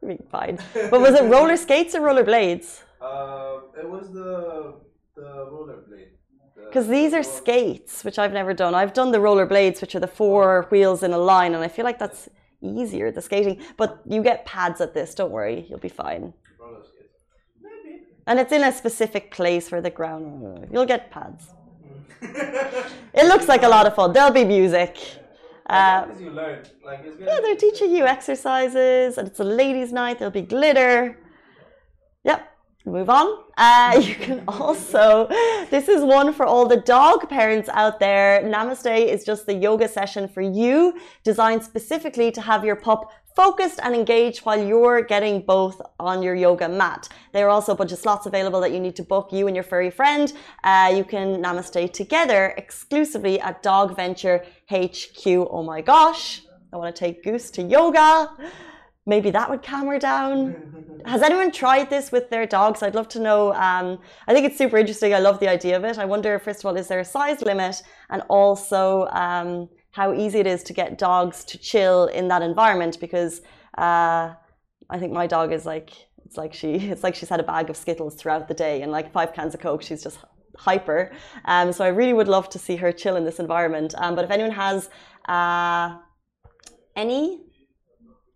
You're 0.00 0.08
being 0.16 0.26
fine. 0.30 0.58
But 0.90 1.00
was 1.00 1.14
it 1.20 1.24
roller 1.24 1.56
skates 1.56 1.94
or 1.94 2.00
roller 2.02 2.24
blades? 2.24 2.82
Uh, 3.00 3.60
it 3.82 3.88
was 3.88 4.12
the 4.12 4.74
the 5.16 5.28
rollerblade. 5.54 6.10
The- 6.56 6.64
Because 6.66 6.86
these 6.88 7.12
are 7.18 7.22
the- 7.22 7.36
skates, 7.40 8.04
which 8.04 8.18
I've 8.18 8.32
never 8.40 8.52
done. 8.54 8.74
I've 8.74 8.92
done 9.00 9.10
the 9.12 9.20
roller 9.20 9.46
blades, 9.46 9.80
which 9.80 9.94
are 9.96 10.00
the 10.00 10.14
four 10.20 10.66
wheels 10.70 11.02
in 11.02 11.12
a 11.12 11.18
line, 11.18 11.54
and 11.54 11.62
I 11.64 11.68
feel 11.68 11.84
like 11.90 11.98
that's 11.98 12.28
easier, 12.62 13.10
the 13.12 13.22
skating. 13.22 13.56
But 13.76 13.90
you 14.14 14.22
get 14.22 14.44
pads 14.46 14.80
at 14.80 14.92
this, 14.94 15.14
don't 15.14 15.30
worry, 15.30 15.66
you'll 15.68 15.78
be 15.90 15.94
fine. 16.06 16.32
roller 16.60 16.82
skates. 16.90 17.14
Maybe. 17.62 18.02
And 18.26 18.38
it's 18.40 18.52
in 18.52 18.62
a 18.64 18.72
specific 18.72 19.30
place 19.30 19.64
where 19.70 19.82
the 19.88 19.90
ground, 20.00 20.68
you'll 20.72 20.90
get 20.94 21.10
pads. 21.10 21.42
It 23.20 23.26
looks 23.32 23.46
like 23.48 23.62
a 23.62 23.68
lot 23.68 23.86
of 23.86 23.94
fun. 23.94 24.12
There'll 24.12 24.32
be 24.32 24.44
music. 24.44 24.96
Uh, 25.68 26.06
you 26.20 26.30
learn, 26.30 26.64
like 26.84 27.00
yeah, 27.04 27.38
they're 27.42 27.56
teaching 27.56 27.94
you 27.94 28.04
exercises, 28.06 29.16
and 29.18 29.28
it's 29.28 29.40
a 29.40 29.44
ladies' 29.44 29.92
night. 29.92 30.18
There'll 30.18 30.32
be 30.32 30.42
glitter. 30.42 31.18
Yep. 32.24 32.53
Move 32.86 33.08
on. 33.08 33.38
Uh, 33.56 33.98
you 34.04 34.14
can 34.14 34.44
also, 34.46 35.26
this 35.70 35.88
is 35.88 36.02
one 36.02 36.32
for 36.32 36.44
all 36.44 36.66
the 36.66 36.76
dog 36.76 37.28
parents 37.28 37.68
out 37.70 37.98
there. 37.98 38.42
Namaste 38.42 39.06
is 39.06 39.24
just 39.24 39.46
the 39.46 39.54
yoga 39.54 39.88
session 39.88 40.28
for 40.28 40.42
you, 40.42 40.94
designed 41.22 41.62
specifically 41.62 42.30
to 42.32 42.42
have 42.42 42.64
your 42.64 42.76
pup 42.76 43.10
focused 43.34 43.80
and 43.82 43.94
engaged 43.94 44.40
while 44.44 44.62
you're 44.62 45.02
getting 45.02 45.40
both 45.40 45.80
on 45.98 46.22
your 46.22 46.34
yoga 46.34 46.68
mat. 46.68 47.08
There 47.32 47.46
are 47.46 47.50
also 47.50 47.72
a 47.72 47.74
bunch 47.74 47.90
of 47.90 47.98
slots 47.98 48.26
available 48.26 48.60
that 48.60 48.70
you 48.70 48.78
need 48.78 48.96
to 48.96 49.02
book 49.02 49.32
you 49.32 49.46
and 49.48 49.56
your 49.56 49.64
furry 49.64 49.90
friend. 49.90 50.32
Uh, 50.62 50.92
you 50.94 51.04
can 51.04 51.42
namaste 51.42 51.92
together 51.92 52.54
exclusively 52.56 53.40
at 53.40 53.62
Dog 53.62 53.96
Venture 53.96 54.44
HQ. 54.70 55.26
Oh 55.26 55.62
my 55.64 55.80
gosh, 55.80 56.42
I 56.72 56.76
want 56.76 56.94
to 56.94 56.98
take 56.98 57.24
Goose 57.24 57.50
to 57.52 57.62
yoga. 57.62 58.30
Maybe 59.06 59.30
that 59.30 59.50
would 59.50 59.62
calm 59.62 59.86
her 59.88 59.98
down. 59.98 61.00
Has 61.04 61.20
anyone 61.22 61.52
tried 61.52 61.90
this 61.90 62.10
with 62.10 62.30
their 62.30 62.46
dogs? 62.46 62.82
I'd 62.82 62.94
love 62.94 63.08
to 63.08 63.20
know. 63.20 63.52
Um, 63.52 63.98
I 64.26 64.32
think 64.32 64.46
it's 64.46 64.56
super 64.56 64.78
interesting. 64.78 65.12
I 65.12 65.18
love 65.18 65.38
the 65.38 65.48
idea 65.48 65.76
of 65.76 65.84
it. 65.84 65.98
I 65.98 66.06
wonder, 66.06 66.38
first 66.38 66.60
of 66.60 66.66
all, 66.66 66.76
is 66.76 66.88
there 66.88 67.00
a 67.00 67.04
size 67.04 67.42
limit? 67.42 67.82
And 68.08 68.22
also, 68.28 69.06
um, 69.08 69.68
how 69.90 70.14
easy 70.14 70.38
it 70.38 70.46
is 70.46 70.62
to 70.64 70.72
get 70.72 70.96
dogs 70.96 71.44
to 71.44 71.58
chill 71.58 72.06
in 72.06 72.28
that 72.28 72.40
environment? 72.40 72.98
Because 73.00 73.42
uh, 73.76 74.32
I 74.88 74.98
think 74.98 75.12
my 75.12 75.26
dog 75.26 75.52
is 75.52 75.66
like, 75.66 75.90
it's 76.24 76.38
like 76.38 76.54
she, 76.54 76.74
it's 76.76 77.02
like 77.02 77.14
she's 77.14 77.28
had 77.28 77.40
a 77.40 77.44
bag 77.44 77.68
of 77.68 77.76
Skittles 77.76 78.14
throughout 78.14 78.48
the 78.48 78.54
day 78.54 78.80
and 78.80 78.90
like 78.90 79.12
five 79.12 79.34
cans 79.34 79.52
of 79.52 79.60
Coke. 79.60 79.82
She's 79.82 80.02
just 80.02 80.18
hyper. 80.56 81.12
Um, 81.44 81.72
so 81.72 81.84
I 81.84 81.88
really 81.88 82.14
would 82.14 82.28
love 82.28 82.48
to 82.50 82.58
see 82.58 82.76
her 82.76 82.92
chill 82.92 83.16
in 83.16 83.24
this 83.24 83.38
environment. 83.38 83.94
Um, 83.98 84.14
but 84.14 84.24
if 84.24 84.30
anyone 84.30 84.52
has 84.52 84.88
uh, 85.28 85.98
any 86.96 87.43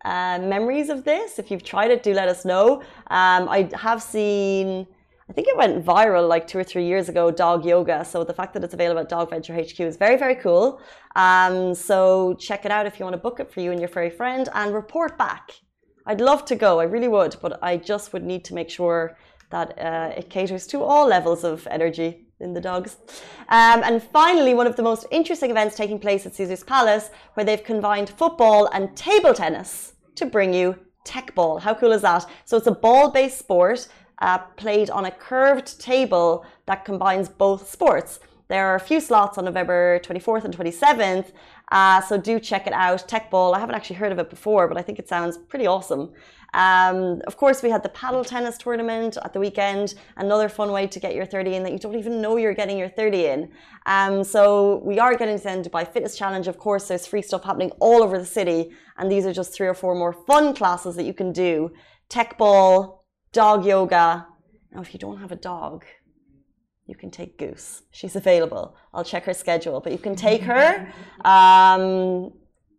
uh, 0.04 0.38
memories 0.38 0.88
of 0.88 1.04
this. 1.04 1.38
If 1.38 1.50
you've 1.50 1.64
tried 1.64 1.90
it, 1.90 2.02
do 2.02 2.12
let 2.12 2.28
us 2.28 2.44
know. 2.44 2.82
Um, 3.08 3.48
I 3.48 3.68
have 3.74 4.02
seen, 4.02 4.86
I 5.28 5.32
think 5.32 5.48
it 5.48 5.56
went 5.56 5.84
viral 5.84 6.28
like 6.28 6.46
two 6.46 6.58
or 6.58 6.64
three 6.64 6.86
years 6.86 7.08
ago, 7.08 7.30
dog 7.30 7.64
yoga. 7.64 8.04
So 8.04 8.24
the 8.24 8.32
fact 8.32 8.54
that 8.54 8.64
it's 8.64 8.74
available 8.74 9.00
at 9.00 9.08
Dog 9.08 9.30
Venture 9.30 9.54
HQ 9.54 9.80
is 9.80 9.96
very, 9.96 10.16
very 10.16 10.36
cool. 10.36 10.80
Um, 11.16 11.74
so 11.74 12.34
check 12.34 12.64
it 12.64 12.70
out 12.70 12.86
if 12.86 12.98
you 12.98 13.04
want 13.04 13.14
to 13.14 13.22
book 13.22 13.40
it 13.40 13.50
for 13.52 13.60
you 13.60 13.72
and 13.72 13.80
your 13.80 13.88
furry 13.88 14.10
friend 14.10 14.48
and 14.54 14.72
report 14.72 15.18
back. 15.18 15.52
I'd 16.06 16.20
love 16.20 16.44
to 16.46 16.56
go, 16.56 16.80
I 16.80 16.84
really 16.84 17.08
would, 17.08 17.36
but 17.42 17.58
I 17.62 17.76
just 17.76 18.12
would 18.12 18.24
need 18.24 18.44
to 18.46 18.54
make 18.54 18.70
sure 18.70 19.18
that 19.50 19.78
uh, 19.78 20.12
it 20.16 20.30
caters 20.30 20.66
to 20.68 20.82
all 20.82 21.06
levels 21.06 21.44
of 21.44 21.66
energy 21.66 22.27
in 22.40 22.54
the 22.54 22.60
dogs. 22.60 22.96
Um, 23.48 23.82
and 23.82 24.02
finally, 24.02 24.54
one 24.54 24.66
of 24.66 24.76
the 24.76 24.82
most 24.82 25.06
interesting 25.10 25.50
events 25.50 25.76
taking 25.76 25.98
place 25.98 26.26
at 26.26 26.34
Caesar's 26.34 26.64
Palace, 26.64 27.10
where 27.34 27.44
they've 27.44 27.62
combined 27.62 28.10
football 28.10 28.66
and 28.72 28.96
table 28.96 29.34
tennis 29.34 29.94
to 30.14 30.26
bring 30.26 30.52
you 30.52 30.76
Teqball. 31.04 31.60
How 31.60 31.74
cool 31.74 31.92
is 31.92 32.02
that? 32.02 32.26
So 32.44 32.56
it's 32.56 32.66
a 32.66 32.72
ball-based 32.72 33.38
sport 33.38 33.88
uh, 34.20 34.38
played 34.56 34.90
on 34.90 35.06
a 35.06 35.10
curved 35.10 35.80
table 35.80 36.44
that 36.66 36.84
combines 36.84 37.28
both 37.28 37.70
sports. 37.70 38.20
There 38.48 38.66
are 38.66 38.76
a 38.76 38.80
few 38.80 39.00
slots 39.00 39.36
on 39.38 39.44
November 39.44 40.00
24th 40.00 40.44
and 40.44 40.56
27th, 40.56 41.32
uh, 41.70 42.00
so 42.00 42.16
do 42.16 42.40
check 42.40 42.66
it 42.66 42.72
out. 42.72 43.06
Teqball. 43.08 43.54
I 43.54 43.58
haven't 43.58 43.74
actually 43.74 43.96
heard 43.96 44.12
of 44.12 44.18
it 44.18 44.30
before, 44.30 44.68
but 44.68 44.78
I 44.78 44.82
think 44.82 44.98
it 44.98 45.08
sounds 45.08 45.36
pretty 45.36 45.66
awesome. 45.66 46.12
Um, 46.54 47.20
of 47.26 47.36
course, 47.36 47.62
we 47.62 47.68
had 47.68 47.82
the 47.82 47.90
paddle 47.90 48.24
tennis 48.24 48.56
tournament 48.56 49.18
at 49.22 49.32
the 49.34 49.40
weekend. 49.40 49.94
Another 50.16 50.48
fun 50.48 50.72
way 50.72 50.86
to 50.86 50.98
get 50.98 51.14
your 51.14 51.26
30 51.26 51.56
in 51.56 51.62
that 51.64 51.72
you 51.72 51.78
don't 51.78 51.94
even 51.94 52.22
know 52.22 52.36
you're 52.36 52.54
getting 52.54 52.78
your 52.78 52.88
30 52.88 53.26
in. 53.26 53.52
Um, 53.84 54.24
so 54.24 54.80
we 54.84 54.98
are 54.98 55.14
getting 55.14 55.36
to 55.38 55.44
the 55.44 55.68
Dubai 55.68 55.86
Fitness 55.92 56.16
Challenge. 56.16 56.48
Of 56.48 56.58
course, 56.58 56.88
there's 56.88 57.06
free 57.06 57.22
stuff 57.22 57.44
happening 57.44 57.70
all 57.80 58.02
over 58.02 58.18
the 58.18 58.24
city, 58.24 58.70
and 58.96 59.12
these 59.12 59.26
are 59.26 59.32
just 59.32 59.52
three 59.52 59.66
or 59.66 59.74
four 59.74 59.94
more 59.94 60.14
fun 60.26 60.54
classes 60.54 60.96
that 60.96 61.04
you 61.04 61.12
can 61.12 61.32
do. 61.32 61.70
Teqball, 62.08 63.00
dog 63.32 63.66
yoga. 63.66 64.26
Now, 64.72 64.80
if 64.80 64.94
you 64.94 64.98
don't 64.98 65.18
have 65.18 65.32
a 65.32 65.36
dog, 65.36 65.84
you 66.88 66.94
can 66.94 67.10
take 67.10 67.38
Goose. 67.38 67.82
She's 67.90 68.16
available. 68.16 68.74
I'll 68.94 69.04
check 69.04 69.24
her 69.24 69.34
schedule, 69.34 69.78
but 69.80 69.92
you 69.92 69.98
can 69.98 70.16
take 70.16 70.40
her. 70.42 70.90
Um, 71.22 72.32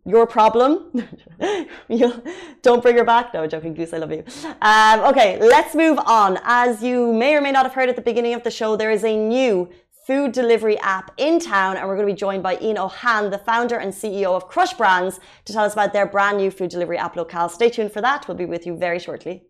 your 0.04 0.26
problem. 0.26 0.90
you 1.88 2.22
don't 2.62 2.82
bring 2.82 2.96
her 2.96 3.04
back. 3.04 3.32
No, 3.32 3.46
joking, 3.46 3.72
Goose. 3.72 3.92
I 3.92 3.98
love 3.98 4.10
you. 4.10 4.24
Um, 4.60 5.00
okay, 5.10 5.38
let's 5.38 5.76
move 5.76 5.98
on. 6.00 6.38
As 6.42 6.82
you 6.82 7.12
may 7.12 7.36
or 7.36 7.40
may 7.40 7.52
not 7.52 7.64
have 7.64 7.74
heard 7.74 7.88
at 7.88 7.96
the 7.96 8.02
beginning 8.02 8.34
of 8.34 8.42
the 8.42 8.50
show, 8.50 8.76
there 8.76 8.90
is 8.90 9.04
a 9.04 9.16
new 9.16 9.70
food 10.06 10.32
delivery 10.32 10.76
app 10.78 11.12
in 11.18 11.38
town, 11.38 11.76
and 11.76 11.86
we're 11.86 11.94
going 11.94 12.08
to 12.08 12.12
be 12.12 12.18
joined 12.18 12.42
by 12.42 12.58
Ian 12.60 12.76
Nolan, 12.76 13.30
the 13.30 13.38
founder 13.38 13.76
and 13.76 13.92
CEO 13.92 14.34
of 14.34 14.48
Crush 14.48 14.72
Brands, 14.72 15.20
to 15.44 15.52
tell 15.52 15.64
us 15.64 15.74
about 15.74 15.92
their 15.92 16.06
brand 16.06 16.38
new 16.38 16.50
food 16.50 16.70
delivery 16.70 16.98
app 16.98 17.14
locale. 17.14 17.48
Stay 17.48 17.70
tuned 17.70 17.92
for 17.92 18.00
that. 18.00 18.26
We'll 18.26 18.36
be 18.36 18.46
with 18.46 18.66
you 18.66 18.76
very 18.76 18.98
shortly. 18.98 19.49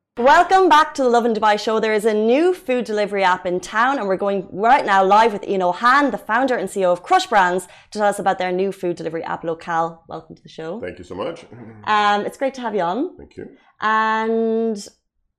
Welcome 0.17 0.67
back 0.67 0.93
to 0.95 1.03
the 1.03 1.07
Lovin 1.07 1.33
Dubai 1.33 1.57
show. 1.57 1.79
There 1.79 1.93
is 1.93 2.03
a 2.03 2.13
new 2.13 2.53
food 2.53 2.83
delivery 2.83 3.23
app 3.23 3.45
in 3.45 3.61
town, 3.61 3.97
and 3.97 4.09
we're 4.09 4.17
going 4.17 4.45
right 4.51 4.85
now 4.85 5.05
live 5.05 5.31
with 5.31 5.47
Ian 5.47 5.61
Nolan, 5.61 6.11
the 6.11 6.17
founder 6.17 6.53
and 6.57 6.67
CEO 6.67 6.91
of 6.91 7.01
Crush 7.01 7.27
Brands, 7.27 7.65
to 7.91 7.99
tell 7.99 8.09
us 8.09 8.19
about 8.19 8.37
their 8.37 8.51
new 8.51 8.73
food 8.73 8.97
delivery 8.97 9.23
app 9.23 9.45
locale. 9.45 10.03
Welcome 10.09 10.35
to 10.35 10.43
the 10.43 10.49
show. 10.49 10.81
Thank 10.81 10.97
you 10.97 11.05
so 11.05 11.15
much. 11.15 11.45
Um, 11.85 12.25
it's 12.25 12.37
great 12.37 12.53
to 12.55 12.61
have 12.61 12.75
you 12.75 12.81
on. 12.81 13.15
Thank 13.15 13.37
you. 13.37 13.55
And 13.79 14.85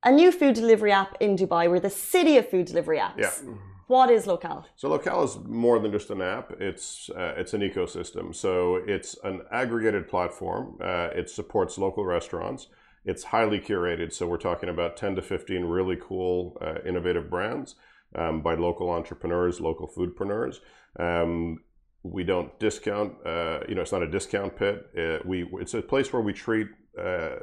a 0.04 0.10
new 0.10 0.32
food 0.32 0.54
delivery 0.54 0.90
app 0.90 1.18
in 1.20 1.36
Dubai. 1.36 1.68
We're 1.68 1.78
the 1.78 1.90
city 1.90 2.38
of 2.38 2.48
food 2.48 2.64
delivery 2.64 2.98
apps. 2.98 3.18
Yeah. 3.18 3.52
What 3.88 4.08
is 4.08 4.26
locale? 4.26 4.64
So 4.76 4.88
Locale 4.88 5.24
is 5.24 5.36
more 5.46 5.80
than 5.80 5.92
just 5.92 6.08
an 6.08 6.22
app. 6.22 6.50
It's 6.58 7.10
uh, 7.10 7.34
it's 7.36 7.52
an 7.52 7.60
ecosystem. 7.60 8.34
So 8.34 8.76
it's 8.76 9.18
an 9.22 9.42
aggregated 9.52 10.08
platform. 10.08 10.78
Uh, 10.80 11.08
it 11.14 11.28
supports 11.28 11.76
local 11.76 12.06
restaurants. 12.06 12.68
It's 13.04 13.24
highly 13.24 13.60
curated. 13.60 14.12
So 14.12 14.26
we're 14.26 14.38
talking 14.38 14.68
about 14.68 14.96
10 14.96 15.16
to 15.16 15.22
15 15.22 15.64
really 15.64 15.98
cool, 16.00 16.56
uh, 16.60 16.76
innovative 16.86 17.28
brands 17.28 17.74
um, 18.14 18.42
by 18.42 18.54
local 18.54 18.90
entrepreneurs, 18.90 19.60
local 19.60 19.88
foodpreneurs. 19.88 20.56
Um, 20.98 21.58
we 22.02 22.24
don't 22.24 22.58
discount. 22.58 23.14
Uh, 23.24 23.60
you 23.68 23.74
know, 23.74 23.82
it's 23.82 23.92
not 23.92 24.02
a 24.02 24.10
discount 24.10 24.56
pit. 24.56 24.86
Uh, 24.98 25.18
we 25.24 25.48
it's 25.54 25.74
a 25.74 25.82
place 25.82 26.12
where 26.12 26.22
we 26.22 26.32
treat 26.32 26.66
uh, 26.98 27.38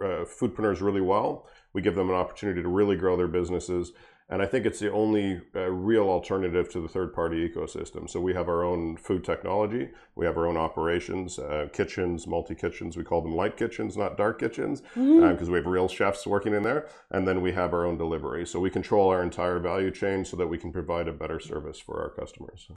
uh, 0.00 0.24
foodpreneurs 0.24 0.80
really 0.80 1.00
well. 1.00 1.48
We 1.72 1.82
give 1.82 1.96
them 1.96 2.08
an 2.08 2.16
opportunity 2.16 2.62
to 2.62 2.68
really 2.68 2.96
grow 2.96 3.16
their 3.16 3.28
businesses 3.28 3.92
and 4.28 4.42
I 4.42 4.46
think 4.46 4.66
it's 4.66 4.80
the 4.80 4.90
only 4.92 5.40
uh, 5.54 5.70
real 5.70 6.08
alternative 6.08 6.68
to 6.72 6.80
the 6.80 6.88
third-party 6.88 7.48
ecosystem. 7.48 8.10
So 8.10 8.20
we 8.20 8.34
have 8.34 8.48
our 8.48 8.64
own 8.64 8.96
food 8.96 9.22
technology, 9.24 9.90
we 10.16 10.26
have 10.26 10.36
our 10.36 10.46
own 10.46 10.56
operations, 10.56 11.38
uh, 11.38 11.68
kitchens, 11.72 12.26
multi-kitchens. 12.26 12.96
We 12.96 13.04
call 13.04 13.20
them 13.22 13.36
light 13.36 13.56
kitchens, 13.56 13.96
not 13.96 14.16
dark 14.16 14.40
kitchens, 14.40 14.80
because 14.80 14.96
Mhm. 14.96 15.48
we 15.48 15.58
have 15.58 15.66
real 15.66 15.86
chefs 15.86 16.26
working 16.26 16.54
in 16.54 16.64
there. 16.64 16.88
And 17.10 17.28
then 17.28 17.40
we 17.40 17.52
have 17.52 17.72
our 17.72 17.84
own 17.84 17.98
delivery. 17.98 18.46
So 18.46 18.58
we 18.58 18.70
control 18.70 19.10
our 19.10 19.22
entire 19.22 19.60
value 19.60 19.92
chain 19.92 20.24
so 20.24 20.36
that 20.38 20.48
we 20.48 20.58
can 20.58 20.72
provide 20.72 21.06
a 21.06 21.12
better 21.12 21.38
service 21.38 21.78
for 21.78 22.00
our 22.02 22.10
customers. 22.10 22.68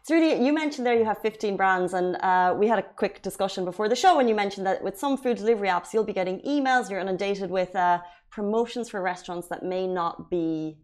It's 0.00 0.10
really, 0.10 0.44
you 0.44 0.52
mentioned 0.52 0.86
there 0.86 0.98
you 0.98 1.04
have 1.04 1.18
15 1.18 1.56
brands, 1.56 1.94
and 1.94 2.16
uh, 2.16 2.54
we 2.58 2.66
had 2.68 2.78
a 2.78 2.82
quick 2.82 3.22
discussion 3.22 3.64
before 3.64 3.88
the 3.88 3.96
show, 3.96 4.18
and 4.18 4.28
you 4.28 4.34
mentioned 4.34 4.66
that 4.66 4.82
with 4.82 4.98
some 4.98 5.16
food 5.16 5.38
delivery 5.38 5.68
apps, 5.68 5.94
you'll 5.94 6.04
be 6.04 6.12
getting 6.12 6.40
emails, 6.40 6.90
you're 6.90 7.00
inundated 7.00 7.50
with 7.50 7.74
uh, 7.74 8.00
promotions 8.30 8.90
for 8.90 9.00
restaurants 9.00 9.48
that 9.48 9.62
may 9.62 9.86
not 9.86 10.30
be 10.30 10.76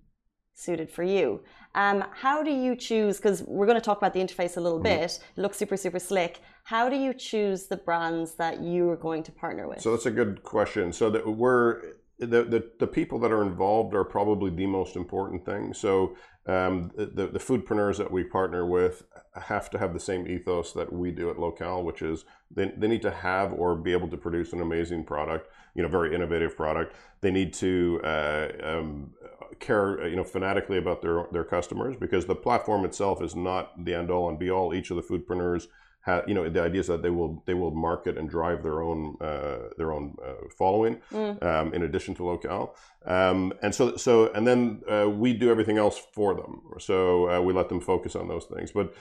suited 0.56 0.90
for 0.90 1.02
you. 1.02 1.40
Um, 1.74 2.04
how 2.12 2.42
do 2.42 2.50
you 2.50 2.74
choose? 2.74 3.18
Because 3.18 3.42
we're 3.42 3.66
going 3.66 3.78
to 3.78 3.84
talk 3.84 3.98
about 3.98 4.14
the 4.14 4.20
interface 4.20 4.56
a 4.56 4.60
little 4.60 4.80
Mhm. 4.80 4.84
bit. 4.84 5.20
It 5.36 5.40
looks 5.40 5.58
super, 5.58 5.76
super 5.76 5.98
slick. 5.98 6.40
How 6.64 6.88
do 6.88 6.96
you 6.96 7.12
choose 7.12 7.66
the 7.66 7.76
brands 7.76 8.34
that 8.36 8.60
you 8.60 8.88
are 8.90 8.96
going 8.96 9.22
to 9.24 9.32
partner 9.32 9.68
with? 9.68 9.82
So 9.82 9.90
that's 9.90 10.06
a 10.06 10.10
good 10.10 10.42
question. 10.42 10.92
So 10.92 11.10
that 11.10 11.26
we're 11.26 11.82
the, 12.18 12.44
the, 12.44 12.70
the 12.78 12.86
people 12.86 13.18
that 13.20 13.32
are 13.32 13.42
involved 13.42 13.94
are 13.94 14.04
probably 14.04 14.50
the 14.50 14.66
most 14.66 14.96
important 14.96 15.44
thing. 15.44 15.74
So 15.74 16.16
um, 16.46 16.90
the, 16.96 17.26
the 17.26 17.38
foodpreneurs 17.38 17.98
that 17.98 18.10
we 18.10 18.24
partner 18.24 18.64
with 18.64 19.02
have 19.34 19.68
to 19.70 19.78
have 19.78 19.92
the 19.92 20.00
same 20.00 20.26
ethos 20.26 20.72
that 20.72 20.92
we 20.92 21.10
do 21.10 21.28
at 21.28 21.38
Locale, 21.38 21.82
which 21.82 22.02
is 22.02 22.24
they, 22.50 22.72
they 22.76 22.88
need 22.88 23.02
to 23.02 23.10
have 23.10 23.52
or 23.52 23.76
be 23.76 23.92
able 23.92 24.08
to 24.08 24.16
produce 24.16 24.52
an 24.52 24.62
amazing 24.62 25.04
product, 25.04 25.50
you 25.74 25.82
know, 25.82 25.88
very 25.88 26.14
innovative 26.14 26.56
product. 26.56 26.94
They 27.20 27.30
need 27.30 27.52
to 27.54 28.00
uh, 28.02 28.48
um, 28.62 29.12
care, 29.58 30.06
you 30.06 30.16
know, 30.16 30.24
fanatically 30.24 30.78
about 30.78 31.02
their 31.02 31.26
their 31.32 31.44
customers 31.44 31.96
because 31.96 32.26
the 32.26 32.34
platform 32.34 32.84
itself 32.84 33.22
is 33.22 33.34
not 33.34 33.84
the 33.84 33.94
end 33.94 34.10
all 34.10 34.28
and 34.28 34.38
be 34.38 34.50
all. 34.50 34.72
Each 34.72 34.90
of 34.90 34.96
the 34.96 35.02
foodpreneurs 35.02 35.66
ha 36.06 36.22
you 36.28 36.34
know, 36.34 36.48
the 36.48 36.62
idea 36.62 36.80
is 36.80 36.86
that 36.86 37.02
they 37.02 37.10
will 37.18 37.42
they 37.46 37.54
will 37.54 37.74
market 37.88 38.16
and 38.18 38.30
drive 38.30 38.62
their 38.62 38.80
own 38.88 39.16
uh, 39.20 39.58
their 39.78 39.90
own 39.96 40.14
uh, 40.26 40.48
following 40.60 40.94
Mm. 41.12 41.42
um, 41.42 41.74
in 41.74 41.82
addition 41.82 42.14
to 42.14 42.24
locale. 42.24 42.66
Um, 43.04 43.52
and 43.62 43.74
so 43.74 43.96
so 43.96 44.12
and 44.36 44.46
then 44.46 44.82
uh, 44.94 45.08
we 45.22 45.32
do 45.32 45.50
everything 45.50 45.78
else 45.78 45.98
for 46.16 46.34
them. 46.34 46.52
So 46.78 46.96
uh, 47.30 47.40
we 47.46 47.52
let 47.52 47.68
them 47.68 47.80
focus 47.80 48.16
on 48.16 48.28
those 48.28 48.46
things. 48.54 48.70
But 48.72 48.94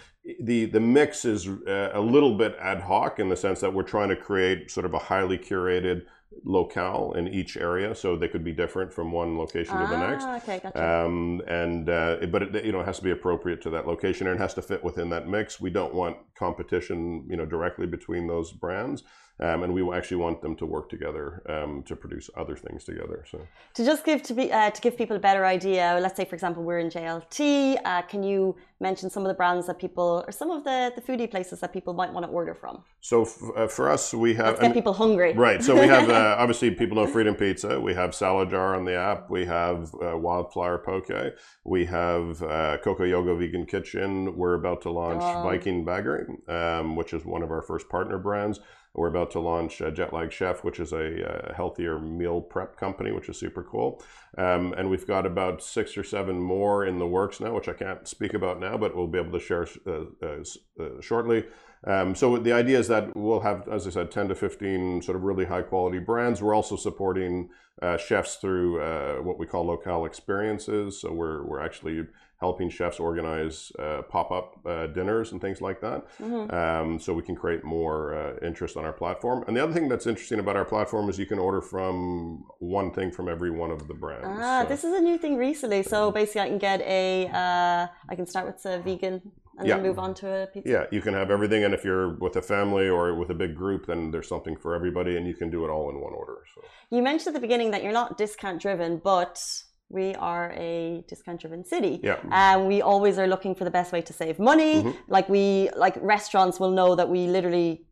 the 0.50 0.65
the 0.65 0.79
mix 0.79 1.25
is 1.25 1.47
uh, 1.47 1.91
a 1.93 2.01
little 2.01 2.35
bit 2.43 2.55
ad 2.59 2.81
hoc 2.81 3.19
in 3.19 3.29
the 3.29 3.38
sense 3.45 3.59
that 3.62 3.74
we're 3.75 3.83
trying 3.95 4.09
to 4.09 4.15
create 4.15 4.71
sort 4.71 4.85
of 4.85 4.93
a 4.93 5.00
highly 5.00 5.38
curated 5.38 6.01
locale 6.44 7.13
in 7.13 7.27
each 7.27 7.58
area, 7.58 7.96
so 7.96 8.15
they 8.15 8.27
could 8.27 8.44
be 8.44 8.51
different 8.51 8.94
from 8.94 9.12
one 9.12 9.38
location 9.38 9.77
to 9.79 9.88
the 9.88 9.98
next. 9.98 10.25
Ah, 10.25 10.38
okay, 10.38 10.60
gotcha. 10.60 11.05
Um, 11.05 11.41
and 11.48 11.89
uh, 11.89 12.17
but 12.32 12.44
it, 12.44 12.65
you 12.65 12.72
know 12.72 12.82
it 12.82 12.86
has 12.86 12.98
to 12.98 13.03
be 13.03 13.12
appropriate 13.12 13.62
to 13.63 13.70
that 13.72 13.88
location 13.88 14.27
and 14.27 14.36
it 14.36 14.41
has 14.41 14.53
to 14.55 14.62
fit 14.62 14.84
within 14.84 15.10
that 15.10 15.27
mix. 15.27 15.60
We 15.60 15.70
don't 15.70 15.94
want 15.94 16.17
competition, 16.36 17.25
you 17.29 17.38
know, 17.38 17.46
directly 17.46 17.88
between 17.88 18.27
those 18.27 18.51
brands, 18.51 19.03
um, 19.39 19.63
and 19.63 19.74
we 19.74 19.82
actually 19.94 20.18
want 20.18 20.42
them 20.42 20.56
to 20.56 20.65
work 20.65 20.89
together 20.89 21.42
um, 21.50 21.84
to 21.84 21.96
produce 21.96 22.30
other 22.38 22.56
things 22.56 22.84
together. 22.86 23.25
So 23.30 23.39
To 23.75 23.86
just 23.86 24.06
give 24.06 24.24
to 24.24 24.34
be 24.34 24.51
uh, 24.51 24.70
to 24.72 24.82
give 24.82 24.98
people 24.98 25.15
a 25.15 25.20
better 25.20 25.46
idea, 25.46 26.00
let's 26.01 26.15
say 26.18 26.25
for 26.25 26.36
example 26.36 26.63
we're 26.63 26.80
in 26.80 26.89
JLT. 26.89 27.77
Uh, 27.84 28.01
can 28.04 28.24
you 28.24 28.56
mention 28.80 29.10
some 29.10 29.24
of 29.24 29.27
the 29.30 29.34
brands 29.34 29.68
that 29.68 29.80
people 29.80 30.24
or 30.25 30.32
some 30.32 30.51
of 30.51 30.63
the 30.63 30.92
the 30.96 31.01
foodie 31.01 31.30
places 31.30 31.60
that 31.60 31.74
people 31.74 31.94
might 31.94 32.12
want 32.13 32.25
to 32.25 32.32
order 32.32 32.54
from? 32.54 32.84
so 33.01 33.22
f- 33.24 33.38
uh, 33.56 33.68
for 33.68 33.89
us, 33.89 34.13
we 34.13 34.34
have 34.34 34.54
Let's 34.56 34.62
get 34.62 34.74
people 34.74 34.94
hungry. 34.94 35.34
Right. 35.34 35.62
So 35.63 35.75
we 35.80 35.88
have 35.88 36.10
uh, 36.20 36.36
obviously 36.39 36.72
people 36.72 36.96
know 36.98 37.08
Freedom 37.08 37.36
Pizza. 37.36 37.80
We 37.80 37.94
have 37.94 38.15
Salad 38.15 38.50
Jar 38.50 38.75
on 38.75 38.86
the 38.86 38.96
app. 38.96 39.30
We 39.30 39.46
have 39.46 39.94
uh, 40.01 40.18
Wildflower 40.18 40.80
Poke. 40.80 41.34
We 41.63 41.86
have 41.86 42.42
uh, 42.42 42.77
Coco 42.84 43.04
Yogo 43.04 43.38
Vegan 43.38 43.65
Kitchen. 43.65 44.36
We're 44.38 44.56
about 44.56 44.82
to 44.84 44.92
launch 44.92 45.22
Oh. 45.25 45.44
Viking 45.44 45.86
Baggery, 45.86 46.25
um, 46.50 46.96
which 46.96 47.13
is 47.13 47.24
one 47.25 47.44
of 47.44 47.51
our 47.51 47.62
first 47.62 47.89
partner 47.89 48.18
brands. 48.18 48.60
We're 48.95 49.09
about 49.09 49.31
to 49.31 49.39
launch 49.39 49.81
uh, 49.81 49.91
Jetlag 49.91 50.31
Chef, 50.31 50.63
which 50.63 50.79
is 50.79 50.93
a 50.93 51.49
uh, 51.49 51.53
healthier 51.53 51.99
meal 51.99 52.41
prep 52.41 52.77
company, 52.77 53.11
which 53.11 53.27
is 53.29 53.37
super 53.37 53.63
cool. 53.63 54.01
Um, 54.37 54.73
and 54.77 54.89
we've 54.89 55.05
got 55.05 55.25
about 55.25 55.61
six 55.61 55.97
or 55.97 56.03
seven 56.03 56.39
more 56.39 56.85
in 56.85 56.97
the 56.97 57.07
works 57.07 57.39
now, 57.39 57.53
which 57.53 57.67
I 57.67 57.73
can't 57.73 58.07
speak 58.07 58.33
about 58.33 58.59
now, 58.59 58.77
but 58.77 58.95
we'll 58.95 59.07
be 59.07 59.19
able 59.19 59.37
to 59.37 59.45
share 59.45 59.67
uh, 59.85 60.05
uh, 60.21 60.43
uh, 60.79 61.01
shortly. 61.01 61.45
Um, 61.85 62.15
so 62.15 62.37
the 62.37 62.53
idea 62.53 62.79
is 62.79 62.87
that 62.87 63.15
we'll 63.15 63.41
have, 63.41 63.67
as 63.67 63.85
I 63.85 63.91
said, 63.91 64.11
10 64.11 64.29
to 64.29 64.35
15 64.35 65.01
sort 65.01 65.15
of 65.15 65.23
really 65.23 65.45
high 65.45 65.61
quality 65.61 65.99
brands. 65.99 66.41
We're 66.41 66.55
also 66.55 66.75
supporting 66.75 67.49
uh, 67.81 67.97
chefs 67.97 68.38
through 68.38 68.81
uh, 68.81 69.15
what 69.17 69.38
we 69.38 69.45
call 69.45 69.65
locale 69.65 70.05
experiences. 70.05 70.99
So 71.01 71.12
we're, 71.12 71.43
we're 71.45 71.62
actually 71.62 72.08
helping 72.39 72.69
chefs 72.69 73.00
organize 73.00 73.71
uh, 73.80 74.02
pop-up 74.04 74.60
uh, 74.65 74.88
dinners 74.88 75.32
and 75.32 75.39
things 75.41 75.62
like 75.62 75.80
that. 75.82 76.06
Mhm. 76.19 76.54
Um, 76.54 77.00
so 77.00 77.13
we 77.13 77.21
can 77.24 77.36
create 77.36 77.63
more 77.63 78.13
uh, 78.13 78.45
interest 78.45 78.76
on 78.78 78.84
our 78.86 78.93
platform. 78.93 79.43
And 79.48 79.56
the 79.56 79.63
other 79.63 79.74
thing 79.74 79.88
that's 79.88 80.06
interesting 80.06 80.39
about 80.39 80.56
our 80.56 80.65
platform 80.65 81.10
is 81.10 81.17
you 81.17 81.26
can 81.26 81.39
order 81.39 81.62
from 81.62 82.43
one 82.60 82.91
thing 82.91 83.12
from 83.12 83.30
every 83.30 83.52
one 83.52 83.71
of 83.71 83.88
the 83.88 83.93
brands. 83.93 84.28
Ah, 84.41 84.62
So- 84.63 84.67
this 84.69 84.84
is 84.84 84.93
a 84.93 85.02
new 85.02 85.17
thing 85.17 85.38
recently. 85.38 85.82
So 85.84 86.12
basically, 86.12 86.41
I 86.41 86.50
can 86.50 86.58
get 86.58 86.82
a. 86.82 87.28
Uh, 87.28 87.88
I 88.10 88.15
can 88.15 88.26
start 88.26 88.45
with 88.48 88.65
a 88.65 88.80
vegan 88.80 89.21
and 89.58 89.67
Yeah. 89.67 89.76
then 89.76 89.84
move 89.84 90.00
on 90.00 90.13
to 90.15 90.28
a 90.43 90.48
pizza. 90.48 90.69
Yeah, 90.69 90.86
you 90.91 91.02
can 91.02 91.13
have 91.13 91.32
everything, 91.32 91.63
and 91.63 91.74
if 91.74 91.86
you're 91.86 92.10
with 92.17 92.36
a 92.36 92.41
family 92.41 92.89
or 92.89 93.15
with 93.15 93.30
a 93.30 93.34
big 93.34 93.56
group, 93.56 93.86
then 93.86 94.12
there's 94.12 94.28
something 94.28 94.58
for 94.58 94.76
everybody, 94.76 95.15
and 95.15 95.26
you 95.26 95.34
can 95.34 95.50
do 95.50 95.63
it 95.65 95.69
all 95.69 95.89
in 95.89 96.02
one 96.02 96.13
order. 96.13 96.39
So. 96.54 96.62
You 96.89 97.02
mentioned 97.02 97.30
at 97.34 97.41
the 97.41 97.48
beginning 97.48 97.71
that 97.71 97.82
you're 97.82 97.93
not 97.93 98.17
discount 98.17 98.62
driven, 98.62 98.98
but 98.98 99.41
we 99.89 100.15
are 100.15 100.52
a 100.56 101.04
discount 101.08 101.41
driven 101.41 101.63
city. 101.63 102.00
Yeah. 102.04 102.17
And 102.32 102.67
we 102.67 102.82
always 102.82 103.17
are 103.19 103.28
looking 103.28 103.54
for 103.56 103.63
the 103.65 103.71
best 103.71 103.91
way 103.91 104.02
to 104.02 104.13
save 104.13 104.39
money. 104.39 104.84
Mhm. 104.84 104.95
Like 105.08 105.30
we 105.30 105.69
like 105.76 105.95
restaurants 106.02 106.60
will 106.60 106.71
know 106.71 106.95
that 106.95 107.08
we 107.10 107.28
literally 107.28 107.86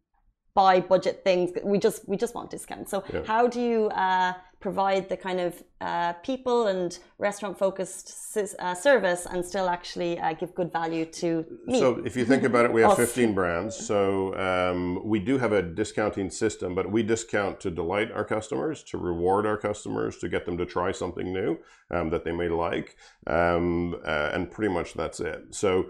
buy 0.55 0.79
budget 0.79 1.23
things. 1.23 1.51
We 1.63 1.77
just 1.79 2.07
we 2.07 2.17
just 2.17 2.33
want 2.35 2.49
discounts. 2.49 2.89
So 2.91 3.03
Yeah. 3.13 3.23
how 3.25 3.47
do 3.47 3.59
you 3.61 3.87
uh, 3.89 4.33
provide 4.63 5.09
the 5.09 5.17
kind 5.17 5.41
of 5.41 5.61
uh, 5.81 6.13
people 6.29 6.67
and 6.67 6.99
restaurant 7.17 7.59
focused 7.59 8.07
uh, 8.37 8.73
service 8.73 9.27
and 9.29 9.45
still 9.45 9.67
actually 9.67 10.17
uh, 10.17 10.31
give 10.31 10.55
good 10.55 10.71
value 10.71 11.03
to 11.03 11.45
me? 11.67 11.79
So 11.81 12.01
if 12.05 12.15
you 12.15 12.23
think 12.23 12.43
about 12.43 12.63
it, 12.63 12.71
we 12.71 12.81
have 12.81 12.95
15 12.95 13.33
brands. 13.33 13.75
So 13.75 14.33
um, 14.47 15.05
we 15.05 15.19
do 15.19 15.37
have 15.37 15.51
a 15.51 15.61
discounting 15.61 16.29
system, 16.29 16.73
but 16.75 16.89
we 16.89 17.03
discount 17.03 17.59
to 17.59 17.69
delight 17.69 18.09
our 18.13 18.23
customers, 18.23 18.83
to 18.83 18.97
reward 18.97 19.45
our 19.45 19.57
customers, 19.57 20.17
to 20.19 20.29
get 20.29 20.45
them 20.45 20.57
to 20.57 20.65
try 20.65 20.93
something 20.93 21.33
new 21.33 21.59
um, 21.91 22.09
that 22.11 22.23
they 22.23 22.31
may 22.31 22.47
like, 22.47 22.95
um, 23.27 23.95
uh, 24.05 24.29
and 24.33 24.49
pretty 24.49 24.73
much 24.73 24.93
that's 24.93 25.19
it. 25.19 25.39
So 25.51 25.89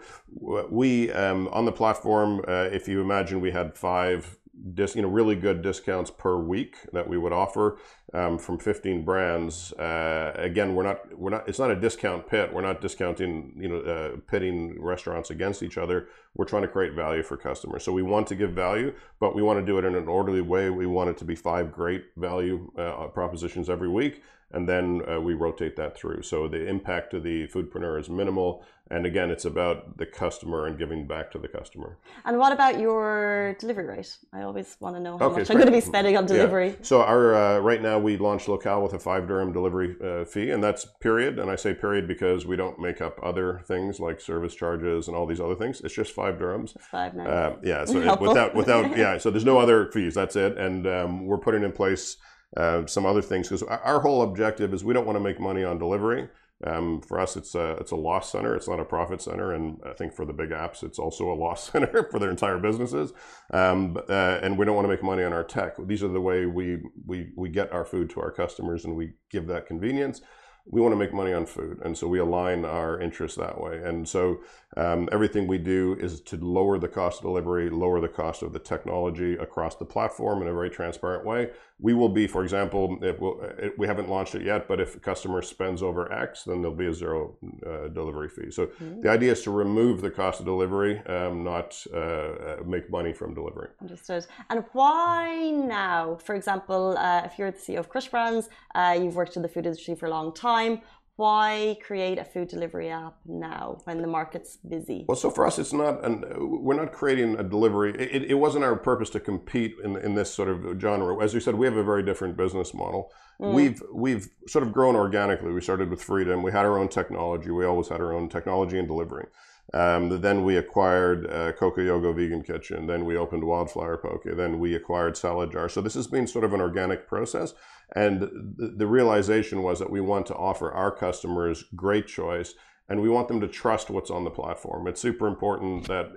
we 0.79 1.11
um, 1.11 1.47
on 1.49 1.65
the 1.65 1.71
platform, 1.71 2.41
uh, 2.47 2.69
if 2.71 2.87
you 2.87 3.01
imagine 3.01 3.39
we 3.39 3.51
had 3.51 3.77
five. 3.77 4.39
Dis, 4.73 4.95
you 4.95 5.01
know, 5.01 5.07
really 5.07 5.35
good 5.35 5.63
discounts 5.63 6.11
per 6.11 6.37
week 6.37 6.75
that 6.93 7.09
we 7.09 7.17
would 7.17 7.33
offer 7.33 7.79
um, 8.13 8.37
from 8.37 8.59
15 8.59 9.03
brands. 9.03 9.73
Uh, 9.73 10.31
again, 10.35 10.75
we're 10.75 10.83
not 10.83 11.17
we're 11.17 11.31
not 11.31 11.49
it's 11.49 11.57
not 11.57 11.71
a 11.71 11.75
discount 11.75 12.27
pit. 12.27 12.53
We're 12.53 12.61
not 12.61 12.79
discounting 12.79 13.57
you 13.59 13.67
know 13.67 13.79
uh, 13.79 14.17
pitting 14.29 14.79
restaurants 14.79 15.31
against 15.31 15.63
each 15.63 15.77
other. 15.77 16.07
We're 16.35 16.45
trying 16.45 16.63
to 16.63 16.67
create 16.67 16.93
value 16.93 17.21
for 17.21 17.37
customers. 17.37 17.83
So 17.83 17.91
we 17.93 18.01
want 18.01 18.27
to 18.27 18.35
give 18.35 18.51
value, 18.51 18.93
but 19.19 19.35
we 19.35 19.43
want 19.43 19.59
to 19.59 19.65
do 19.65 19.77
it 19.77 19.85
in 19.85 19.95
an 19.95 20.07
orderly 20.07 20.41
way. 20.41 20.69
We 20.71 20.87
want 20.87 21.09
it 21.11 21.17
to 21.17 21.25
be 21.25 21.35
five 21.35 21.71
great 21.71 22.05
value 22.17 22.71
uh, 22.77 23.07
propositions 23.07 23.69
every 23.69 23.89
week, 23.89 24.23
and 24.51 24.67
then 24.67 25.01
uh, 25.09 25.19
we 25.21 25.35
rotate 25.35 25.75
that 25.77 25.95
through. 25.95 26.23
So 26.23 26.47
the 26.47 26.67
impact 26.67 27.11
to 27.11 27.19
the 27.19 27.47
foodpreneur 27.49 27.99
is 27.99 28.09
minimal. 28.09 28.63
And 28.91 29.05
again, 29.05 29.31
it's 29.31 29.45
about 29.45 29.97
the 29.97 30.05
customer 30.05 30.67
and 30.67 30.77
giving 30.77 31.07
back 31.07 31.31
to 31.31 31.39
the 31.39 31.47
customer. 31.47 31.97
and 32.25 32.37
what 32.37 32.51
about 32.51 32.79
your 32.79 33.55
delivery 33.57 33.87
rate? 33.87 34.17
I 34.33 34.41
always 34.41 34.75
want 34.81 34.95
to 34.97 35.01
know 35.01 35.17
how 35.17 35.27
Okay, 35.27 35.37
much 35.37 35.47
so- 35.47 35.53
I'm 35.53 35.57
going 35.59 35.71
to 35.71 35.71
be 35.71 35.79
spending 35.81 36.17
on 36.17 36.23
Yeah. 36.27 36.33
delivery. 36.35 36.75
So 36.81 37.01
our 37.01 37.33
uh, 37.33 37.59
right 37.59 37.81
now 37.81 37.97
we 37.97 38.17
launched 38.17 38.47
Locale 38.49 38.83
with 38.83 38.93
a 38.93 38.99
five 38.99 39.25
dirham 39.27 39.51
delivery 39.53 39.95
uh, 40.03 40.25
fee, 40.25 40.51
and 40.51 40.61
that's 40.63 40.85
period. 40.99 41.39
And 41.39 41.49
I 41.49 41.55
say 41.55 41.73
period 41.73 42.07
because 42.07 42.45
we 42.45 42.55
don't 42.57 42.77
make 42.77 42.99
up 43.01 43.19
other 43.23 43.61
things 43.65 43.99
like 44.01 44.19
service 44.19 44.53
charges 44.53 45.07
and 45.07 45.15
all 45.17 45.25
these 45.25 45.39
other 45.39 45.55
things. 45.55 45.81
It's 45.81 45.95
just 45.95 46.11
five 46.11 46.22
dirhams. 46.31 46.75
It's 46.75 46.85
five 46.85 47.13
now. 47.13 47.47
Um, 47.47 47.57
yeah, 47.63 47.85
so 47.85 47.99
it- 47.99 48.19
without 48.19 48.55
without 48.55 48.97
yeah, 48.97 49.17
so 49.17 49.29
there's 49.29 49.45
no 49.45 49.59
other 49.59 49.91
fees. 49.91 50.15
That's 50.15 50.35
it, 50.35 50.57
and 50.57 50.87
um, 50.87 51.25
we're 51.25 51.37
putting 51.37 51.63
in 51.63 51.71
place 51.71 52.17
uh, 52.57 52.85
some 52.85 53.05
other 53.05 53.21
things 53.21 53.47
because 53.49 53.63
our 53.63 53.79
our 53.79 53.99
whole 53.99 54.21
objective 54.21 54.73
is 54.73 54.83
we 54.83 54.93
don't 54.93 55.05
want 55.05 55.17
to 55.17 55.23
make 55.23 55.39
money 55.39 55.63
on 55.63 55.77
delivery. 55.77 56.29
Um, 56.65 57.01
for 57.01 57.19
us, 57.19 57.35
it's 57.35 57.55
a 57.55 57.71
it's 57.73 57.91
a 57.91 57.95
loss 57.95 58.31
center. 58.31 58.55
It's 58.55 58.67
not 58.69 58.79
a 58.79 58.85
profit 58.85 59.21
center, 59.21 59.53
and 59.53 59.79
I 59.85 59.93
think 59.93 60.13
for 60.13 60.23
the 60.25 60.33
big 60.33 60.51
apps, 60.51 60.83
it's 60.83 60.99
also 60.99 61.31
a 61.31 61.35
loss 61.45 61.71
center 61.71 62.07
for 62.09 62.19
their 62.19 62.29
entire 62.31 62.57
businesses. 62.57 63.11
Um, 63.51 63.93
but, 63.93 64.09
uh, 64.09 64.39
and 64.41 64.57
we 64.57 64.65
don't 64.65 64.75
want 64.75 64.85
to 64.85 64.89
make 64.89 65.03
money 65.03 65.23
on 65.23 65.33
our 65.33 65.43
tech. 65.43 65.75
These 65.85 66.03
are 66.03 66.07
the 66.07 66.21
way 66.21 66.45
we 66.45 66.77
we 67.05 67.31
we 67.35 67.49
get 67.49 67.73
our 67.73 67.83
food 67.83 68.09
to 68.11 68.21
our 68.21 68.31
customers, 68.31 68.85
and 68.85 68.95
we 68.95 69.13
give 69.29 69.47
that 69.47 69.67
convenience 69.67 70.21
we 70.65 70.81
want 70.81 70.93
to 70.93 70.97
make 70.97 71.13
money 71.13 71.33
on 71.33 71.45
food 71.45 71.79
and 71.83 71.97
so 71.97 72.07
we 72.07 72.19
align 72.19 72.63
our 72.63 72.99
interests 73.01 73.37
that 73.37 73.59
way 73.59 73.81
and 73.83 74.07
so 74.07 74.37
Um, 74.75 75.07
everything 75.11 75.47
we 75.47 75.57
do 75.57 75.95
is 75.99 76.21
to 76.21 76.37
lower 76.37 76.79
the 76.79 76.87
cost 76.87 77.19
of 77.19 77.23
delivery, 77.23 77.69
lower 77.69 77.99
the 77.99 78.07
cost 78.07 78.41
of 78.41 78.53
the 78.53 78.59
technology 78.59 79.33
across 79.33 79.75
the 79.75 79.85
platform 79.85 80.41
in 80.41 80.47
a 80.47 80.53
very 80.53 80.69
transparent 80.69 81.25
way. 81.25 81.51
We 81.79 81.93
will 81.93 82.09
be, 82.09 82.27
for 82.27 82.43
example, 82.43 82.97
we'll, 83.19 83.41
it, 83.57 83.77
we 83.77 83.87
haven't 83.87 84.09
launched 84.09 84.35
it 84.35 84.43
yet, 84.43 84.67
but 84.67 84.79
if 84.79 84.95
a 84.95 84.99
customer 84.99 85.41
spends 85.41 85.83
over 85.83 86.11
X, 86.11 86.43
then 86.43 86.61
there'll 86.61 86.77
be 86.77 86.87
a 86.87 86.93
zero 86.93 87.35
uh, 87.65 87.89
delivery 87.89 88.29
fee. 88.29 88.51
So 88.51 88.67
mm-hmm. 88.67 89.01
the 89.01 89.09
idea 89.09 89.33
is 89.33 89.41
to 89.43 89.51
remove 89.51 90.01
the 90.01 90.11
cost 90.11 90.39
of 90.39 90.45
delivery, 90.45 90.99
um, 91.07 91.43
not 91.43 91.75
uh, 91.93 91.97
uh, 91.97 92.57
make 92.65 92.89
money 92.89 93.11
from 93.13 93.33
delivery. 93.33 93.69
Understood. 93.81 94.25
And 94.49 94.63
why 94.71 95.51
now? 95.51 96.17
For 96.23 96.35
example, 96.35 96.97
uh, 96.97 97.23
if 97.25 97.37
you're 97.37 97.51
the 97.51 97.57
CEO 97.57 97.79
of 97.79 97.89
Crush 97.89 98.07
Brands, 98.07 98.49
uh, 98.75 98.97
you've 98.99 99.15
worked 99.15 99.35
in 99.35 99.41
the 99.41 99.49
food 99.49 99.65
industry 99.65 99.95
for 99.95 100.05
a 100.05 100.09
long 100.09 100.33
time 100.33 100.81
why 101.15 101.77
create 101.85 102.17
a 102.17 102.23
food 102.23 102.47
delivery 102.47 102.89
app 102.89 103.17
now 103.25 103.77
when 103.83 104.01
the 104.01 104.07
market's 104.07 104.57
busy? 104.57 105.05
Well, 105.07 105.15
so 105.15 105.29
for 105.29 105.45
us, 105.45 105.59
it's 105.59 105.73
not, 105.73 106.03
and 106.03 106.25
we're 106.37 106.75
not 106.75 106.91
creating 106.91 107.37
a 107.37 107.43
delivery. 107.43 107.93
It, 107.93 108.31
it 108.31 108.33
wasn't 108.33 108.63
our 108.63 108.75
purpose 108.75 109.11
to 109.11 109.19
compete 109.19 109.75
in, 109.83 109.95
in 109.97 110.15
this 110.15 110.33
sort 110.33 110.49
of 110.49 110.79
genre. 110.81 111.23
As 111.23 111.33
you 111.33 111.39
said, 111.39 111.55
we 111.55 111.67
have 111.67 111.77
a 111.77 111.83
very 111.83 112.03
different 112.03 112.35
business 112.35 112.73
model. 112.73 113.11
Mm. 113.39 113.53
We've 113.53 113.83
we've 113.93 114.27
sort 114.47 114.63
of 114.63 114.73
grown 114.73 114.95
organically. 114.95 115.51
We 115.51 115.61
started 115.61 115.89
with 115.89 116.01
Freedom. 116.01 116.41
We 116.41 116.51
had 116.51 116.65
our 116.65 116.79
own 116.79 116.89
technology. 116.89 117.51
We 117.51 117.65
always 117.65 117.89
had 117.89 118.01
our 118.01 118.13
own 118.13 118.29
technology 118.29 118.79
and 118.79 118.87
delivery. 118.87 119.27
Um, 119.73 120.21
then 120.21 120.43
we 120.43 120.57
acquired 120.57 121.31
uh, 121.31 121.51
Coco 121.53 121.81
Yogo 121.81 122.15
Vegan 122.15 122.43
Kitchen. 122.43 122.85
Then 122.85 123.05
we 123.05 123.17
opened 123.17 123.43
Wildflower 123.43 123.97
Poke. 123.97 124.23
Then 124.25 124.59
we 124.59 124.75
acquired 124.75 125.17
Salad 125.17 125.51
Jar. 125.51 125.69
So 125.69 125.81
this 125.81 125.95
has 125.95 126.07
been 126.07 126.27
sort 126.27 126.45
of 126.45 126.53
an 126.53 126.61
organic 126.61 127.07
process. 127.07 127.53
And 127.95 128.21
the, 128.21 128.73
the 128.77 128.87
realization 128.87 129.63
was 129.63 129.79
that 129.79 129.89
we 129.89 130.01
want 130.01 130.25
to 130.27 130.35
offer 130.35 130.71
our 130.71 130.91
customers 130.91 131.63
great 131.75 132.07
choice 132.07 132.55
and 132.89 133.01
we 133.01 133.09
want 133.09 133.27
them 133.27 133.39
to 133.41 133.47
trust 133.47 133.89
what's 133.89 134.11
on 134.11 134.23
the 134.23 134.29
platform. 134.29 134.87
It's 134.87 135.01
super 135.01 135.27
important 135.27 135.87
that 135.87 136.11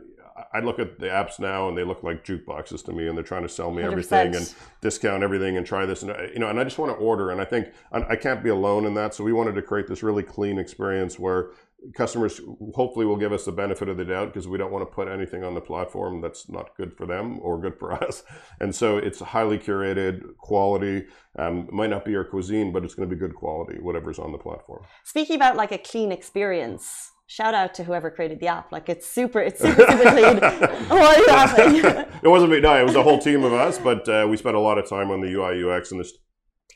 I 0.52 0.60
look 0.60 0.78
at 0.78 0.98
the 0.98 1.06
apps 1.06 1.38
now 1.38 1.68
and 1.68 1.76
they 1.76 1.84
look 1.84 2.02
like 2.02 2.24
jukeboxes 2.24 2.84
to 2.86 2.92
me 2.92 3.06
and 3.06 3.16
they're 3.16 3.24
trying 3.24 3.42
to 3.42 3.48
sell 3.48 3.70
me 3.70 3.82
100%. 3.82 3.86
everything 3.86 4.36
and 4.36 4.54
discount 4.80 5.22
everything 5.22 5.56
and 5.56 5.66
try 5.66 5.86
this 5.86 6.02
and 6.02 6.14
you 6.32 6.38
know 6.38 6.48
and 6.48 6.60
I 6.60 6.64
just 6.64 6.78
want 6.78 6.92
to 6.92 6.96
order 6.96 7.30
and 7.30 7.40
I 7.40 7.44
think 7.44 7.68
I 7.92 8.16
can't 8.16 8.42
be 8.42 8.50
alone 8.50 8.84
in 8.84 8.94
that 8.94 9.14
so 9.14 9.24
we 9.24 9.32
wanted 9.32 9.54
to 9.54 9.62
create 9.62 9.86
this 9.86 10.02
really 10.02 10.22
clean 10.22 10.58
experience 10.58 11.18
where 11.18 11.50
customers 11.94 12.40
hopefully 12.74 13.06
will 13.06 13.16
give 13.16 13.32
us 13.32 13.44
the 13.44 13.52
benefit 13.52 13.88
of 13.88 13.96
the 13.96 14.04
doubt 14.04 14.28
because 14.28 14.48
we 14.48 14.58
don't 14.58 14.72
want 14.72 14.82
to 14.82 14.94
put 14.94 15.08
anything 15.08 15.44
on 15.44 15.54
the 15.54 15.60
platform 15.60 16.20
that's 16.20 16.48
not 16.48 16.76
good 16.76 16.92
for 16.96 17.06
them 17.06 17.38
or 17.40 17.60
good 17.60 17.78
for 17.78 17.92
us. 18.04 18.22
And 18.60 18.74
so 18.74 18.98
it's 18.98 19.20
highly 19.20 19.58
curated, 19.58 20.36
quality. 20.38 21.06
Um, 21.38 21.68
might 21.70 21.90
not 21.90 22.04
be 22.04 22.12
your 22.12 22.24
cuisine, 22.24 22.72
but 22.72 22.84
it's 22.84 22.94
going 22.94 23.08
to 23.08 23.14
be 23.14 23.18
good 23.18 23.34
quality, 23.34 23.78
whatever's 23.80 24.18
on 24.18 24.32
the 24.32 24.38
platform. 24.38 24.84
Speaking 25.04 25.36
about 25.36 25.56
like 25.56 25.72
a 25.72 25.78
clean 25.78 26.12
experience, 26.12 27.12
shout 27.26 27.54
out 27.54 27.74
to 27.74 27.84
whoever 27.84 28.10
created 28.10 28.40
the 28.40 28.46
app. 28.48 28.72
Like 28.72 28.88
it's 28.88 29.06
super, 29.06 29.40
it's 29.40 29.60
super, 29.60 29.82
super 29.82 30.02
clean. 30.10 30.38
Why 30.38 31.14
are 31.14 31.18
you 31.18 31.26
laughing? 31.26 31.76
it 32.22 32.28
wasn't 32.28 32.52
me. 32.52 32.60
No, 32.60 32.74
it 32.78 32.84
was 32.84 32.96
a 32.96 33.02
whole 33.02 33.18
team 33.18 33.44
of 33.44 33.52
us, 33.52 33.78
but 33.78 34.08
uh, 34.08 34.26
we 34.28 34.36
spent 34.36 34.56
a 34.56 34.60
lot 34.60 34.78
of 34.78 34.88
time 34.88 35.10
on 35.10 35.20
the 35.20 35.32
UI 35.32 35.62
UX 35.62 35.90
and 35.90 36.00
this 36.00 36.12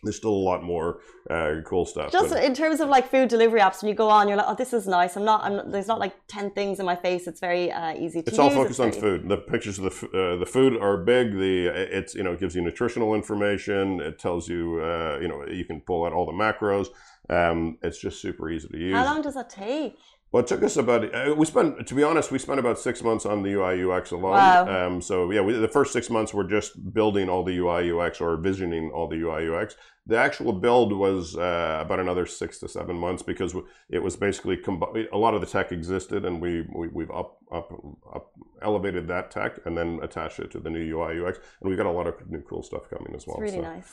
there's 0.02 0.16
still 0.16 0.32
a 0.32 0.44
lot 0.50 0.62
more 0.62 1.00
uh, 1.28 1.56
cool 1.64 1.84
stuff. 1.84 2.10
Just 2.10 2.30
but, 2.30 2.42
in 2.42 2.54
terms 2.54 2.80
of 2.80 2.88
like 2.88 3.10
food 3.10 3.28
delivery 3.28 3.60
apps, 3.60 3.82
when 3.82 3.88
you 3.88 3.94
go 3.94 4.08
on, 4.08 4.28
you're 4.28 4.36
like, 4.36 4.46
oh, 4.48 4.54
this 4.54 4.72
is 4.72 4.86
nice. 4.86 5.16
I'm 5.16 5.24
not. 5.24 5.44
I'm 5.44 5.70
there's 5.70 5.88
not 5.88 5.98
like 5.98 6.14
ten 6.26 6.50
things 6.50 6.80
in 6.80 6.86
my 6.86 6.96
face. 6.96 7.26
It's 7.26 7.40
very 7.40 7.70
uh, 7.70 7.94
easy 7.94 8.22
to. 8.22 8.28
It's 8.28 8.30
use. 8.30 8.38
all 8.38 8.50
focused 8.50 8.80
it's 8.80 8.96
on 8.96 9.00
very... 9.00 9.18
food. 9.18 9.28
The 9.28 9.36
pictures 9.36 9.78
of 9.78 9.84
the 9.84 10.06
uh, 10.06 10.36
the 10.38 10.46
food 10.46 10.80
are 10.80 10.96
big. 10.96 11.32
The 11.32 11.66
it's 11.66 12.14
you 12.14 12.22
know 12.22 12.32
it 12.32 12.40
gives 12.40 12.54
you 12.54 12.62
nutritional 12.62 13.14
information. 13.14 14.00
It 14.00 14.18
tells 14.18 14.48
you 14.48 14.80
uh, 14.82 15.18
you 15.20 15.28
know 15.28 15.46
you 15.46 15.64
can 15.64 15.80
pull 15.80 16.04
out 16.06 16.12
all 16.12 16.26
the 16.26 16.32
macros. 16.32 16.88
Um, 17.28 17.78
it's 17.82 18.00
just 18.00 18.20
super 18.20 18.50
easy 18.50 18.68
to 18.68 18.78
use. 18.78 18.94
How 18.94 19.04
long 19.04 19.22
does 19.22 19.34
that 19.34 19.50
take? 19.50 19.96
Well, 20.32 20.44
it 20.44 20.46
took 20.46 20.62
us 20.62 20.76
about. 20.76 21.12
Uh, 21.12 21.34
we 21.36 21.44
spent, 21.44 21.86
to 21.88 21.94
be 21.94 22.04
honest, 22.04 22.30
we 22.30 22.38
spent 22.38 22.60
about 22.60 22.78
six 22.78 23.02
months 23.02 23.26
on 23.26 23.42
the 23.42 23.52
UI 23.54 23.82
UX 23.84 24.12
alone. 24.12 24.32
Wow. 24.32 24.86
Um, 24.86 25.02
so 25.02 25.30
yeah, 25.32 25.40
we, 25.40 25.54
the 25.54 25.66
first 25.66 25.92
six 25.92 26.08
months 26.08 26.32
were 26.32 26.44
just 26.44 26.92
building 26.92 27.28
all 27.28 27.42
the 27.42 27.58
UI 27.58 27.90
UX 27.90 28.20
or 28.20 28.36
visioning 28.36 28.92
all 28.92 29.08
the 29.08 29.16
UI 29.16 29.48
UX. 29.48 29.74
The 30.06 30.16
actual 30.16 30.52
build 30.52 30.92
was 30.92 31.36
uh, 31.36 31.80
about 31.82 31.98
another 31.98 32.26
six 32.26 32.58
to 32.60 32.68
seven 32.68 32.96
months 32.96 33.22
because 33.22 33.54
it 33.88 34.02
was 34.02 34.16
basically 34.16 34.56
combi- 34.56 35.06
a 35.12 35.18
lot 35.18 35.34
of 35.34 35.40
the 35.40 35.46
tech 35.46 35.72
existed, 35.72 36.24
and 36.24 36.40
we, 36.40 36.62
we 36.72 37.04
have 37.04 37.10
up, 37.10 37.38
up 37.52 37.72
up 38.14 38.29
elevated 38.62 39.08
that 39.08 39.30
tech 39.30 39.58
and 39.64 39.76
then 39.76 40.00
attached 40.02 40.38
it 40.38 40.50
to 40.52 40.60
the 40.60 40.70
new 40.70 40.80
UI 40.96 41.20
UX, 41.20 41.38
and 41.60 41.68
we've 41.68 41.78
got 41.78 41.86
a 41.86 41.90
lot 41.90 42.06
of 42.06 42.14
new 42.30 42.40
cool 42.42 42.62
stuff 42.62 42.88
coming 42.90 43.14
as 43.14 43.26
well. 43.26 43.36
It's 43.40 43.52
really 43.52 43.64
so. 43.64 43.72
nice. 43.72 43.90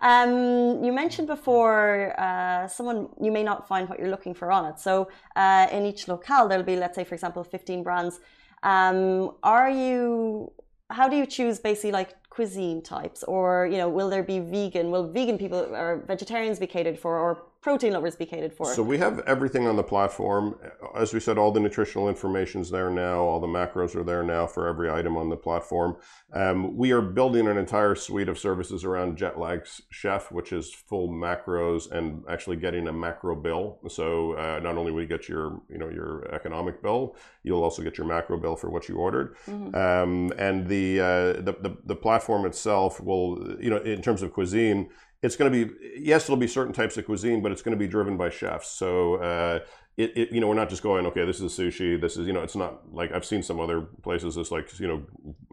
Um, 0.00 0.84
you 0.84 0.92
mentioned 0.92 1.28
before 1.28 2.14
uh, 2.18 2.68
someone 2.68 3.08
you 3.20 3.32
may 3.32 3.42
not 3.42 3.66
find 3.68 3.88
what 3.88 3.98
you're 3.98 4.10
looking 4.10 4.34
for 4.34 4.50
on 4.50 4.66
it. 4.66 4.78
So 4.78 5.08
uh, 5.36 5.66
in 5.72 5.84
each 5.84 6.08
locale, 6.08 6.48
there'll 6.48 6.64
be, 6.64 6.76
let's 6.76 6.96
say, 6.96 7.04
for 7.04 7.14
example, 7.14 7.44
15 7.44 7.82
brands. 7.82 8.20
Um, 8.62 9.36
are 9.42 9.70
you 9.70 10.52
how 10.90 11.08
do 11.08 11.16
you 11.16 11.26
choose 11.26 11.58
basically 11.58 11.92
like 11.92 12.16
cuisine 12.30 12.82
types 12.82 13.22
or 13.24 13.66
you 13.66 13.76
know 13.76 13.88
will 13.88 14.08
there 14.08 14.22
be 14.22 14.38
vegan 14.38 14.90
will 14.90 15.06
vegan 15.06 15.36
people 15.36 15.58
or 15.58 16.02
vegetarians 16.06 16.58
be 16.58 16.66
catered 16.66 16.98
for 16.98 17.18
or 17.18 17.47
protein 17.60 17.92
lovers 17.92 18.16
be 18.16 18.26
catered 18.26 18.52
for? 18.52 18.72
So 18.74 18.82
we 18.82 18.98
have 18.98 19.20
everything 19.20 19.66
on 19.66 19.76
the 19.76 19.82
platform. 19.82 20.58
As 20.96 21.12
we 21.12 21.20
said, 21.20 21.38
all 21.38 21.50
the 21.50 21.60
nutritional 21.60 22.08
information 22.08 22.60
is 22.60 22.70
there 22.70 22.90
now. 22.90 23.20
All 23.20 23.40
the 23.40 23.46
macros 23.46 23.94
are 23.96 24.04
there 24.04 24.22
now 24.22 24.46
for 24.46 24.68
every 24.68 24.90
item 24.90 25.16
on 25.16 25.28
the 25.28 25.36
platform. 25.36 25.96
Um, 26.32 26.76
we 26.76 26.92
are 26.92 27.02
building 27.02 27.48
an 27.48 27.56
entire 27.56 27.94
suite 27.94 28.28
of 28.28 28.38
services 28.38 28.84
around 28.84 29.18
Jetlag 29.18 29.66
Chef, 29.90 30.30
which 30.30 30.52
is 30.52 30.72
full 30.72 31.08
macros 31.08 31.90
and 31.90 32.22
actually 32.28 32.56
getting 32.56 32.86
a 32.88 32.92
macro 32.92 33.34
bill. 33.34 33.78
So 33.88 34.32
uh, 34.32 34.60
not 34.60 34.76
only 34.76 34.92
will 34.92 35.02
you 35.02 35.08
get 35.08 35.28
your 35.28 35.60
you 35.68 35.78
know 35.78 35.88
your 35.88 36.32
economic 36.34 36.82
bill, 36.82 37.16
you'll 37.42 37.62
also 37.62 37.82
get 37.82 37.98
your 37.98 38.06
macro 38.06 38.38
bill 38.38 38.56
for 38.56 38.70
what 38.70 38.88
you 38.88 38.96
ordered. 38.96 39.36
Mm-hmm. 39.46 39.74
Um, 39.74 40.32
and 40.38 40.68
the, 40.68 41.00
uh, 41.00 41.32
the, 41.42 41.56
the 41.60 41.76
the 41.84 41.96
platform 41.96 42.46
itself 42.46 43.00
will 43.00 43.56
you 43.60 43.70
know 43.70 43.78
in 43.78 44.02
terms 44.02 44.22
of 44.22 44.32
cuisine 44.32 44.90
it's 45.22 45.36
going 45.36 45.52
to 45.52 45.66
be 45.66 45.74
yes 45.98 46.24
it'll 46.24 46.36
be 46.36 46.46
certain 46.46 46.72
types 46.72 46.96
of 46.96 47.04
cuisine 47.04 47.42
but 47.42 47.52
it's 47.52 47.62
going 47.62 47.76
to 47.76 47.78
be 47.78 47.88
driven 47.88 48.16
by 48.16 48.30
chefs. 48.30 48.70
So 48.70 49.16
uh, 49.16 49.60
it, 49.98 50.16
it, 50.16 50.32
you 50.32 50.40
know 50.40 50.46
we're 50.46 50.54
not 50.54 50.70
just 50.70 50.82
going 50.82 51.04
okay 51.06 51.26
this 51.26 51.40
is 51.40 51.52
sushi 51.52 52.00
this 52.00 52.16
is 52.16 52.26
you 52.26 52.32
know 52.32 52.40
it's 52.40 52.54
not 52.54 52.94
like 52.94 53.12
i've 53.12 53.24
seen 53.24 53.42
some 53.42 53.58
other 53.58 53.80
places 53.80 54.36
it's 54.36 54.52
like 54.52 54.78
you 54.78 54.86
know 54.86 55.02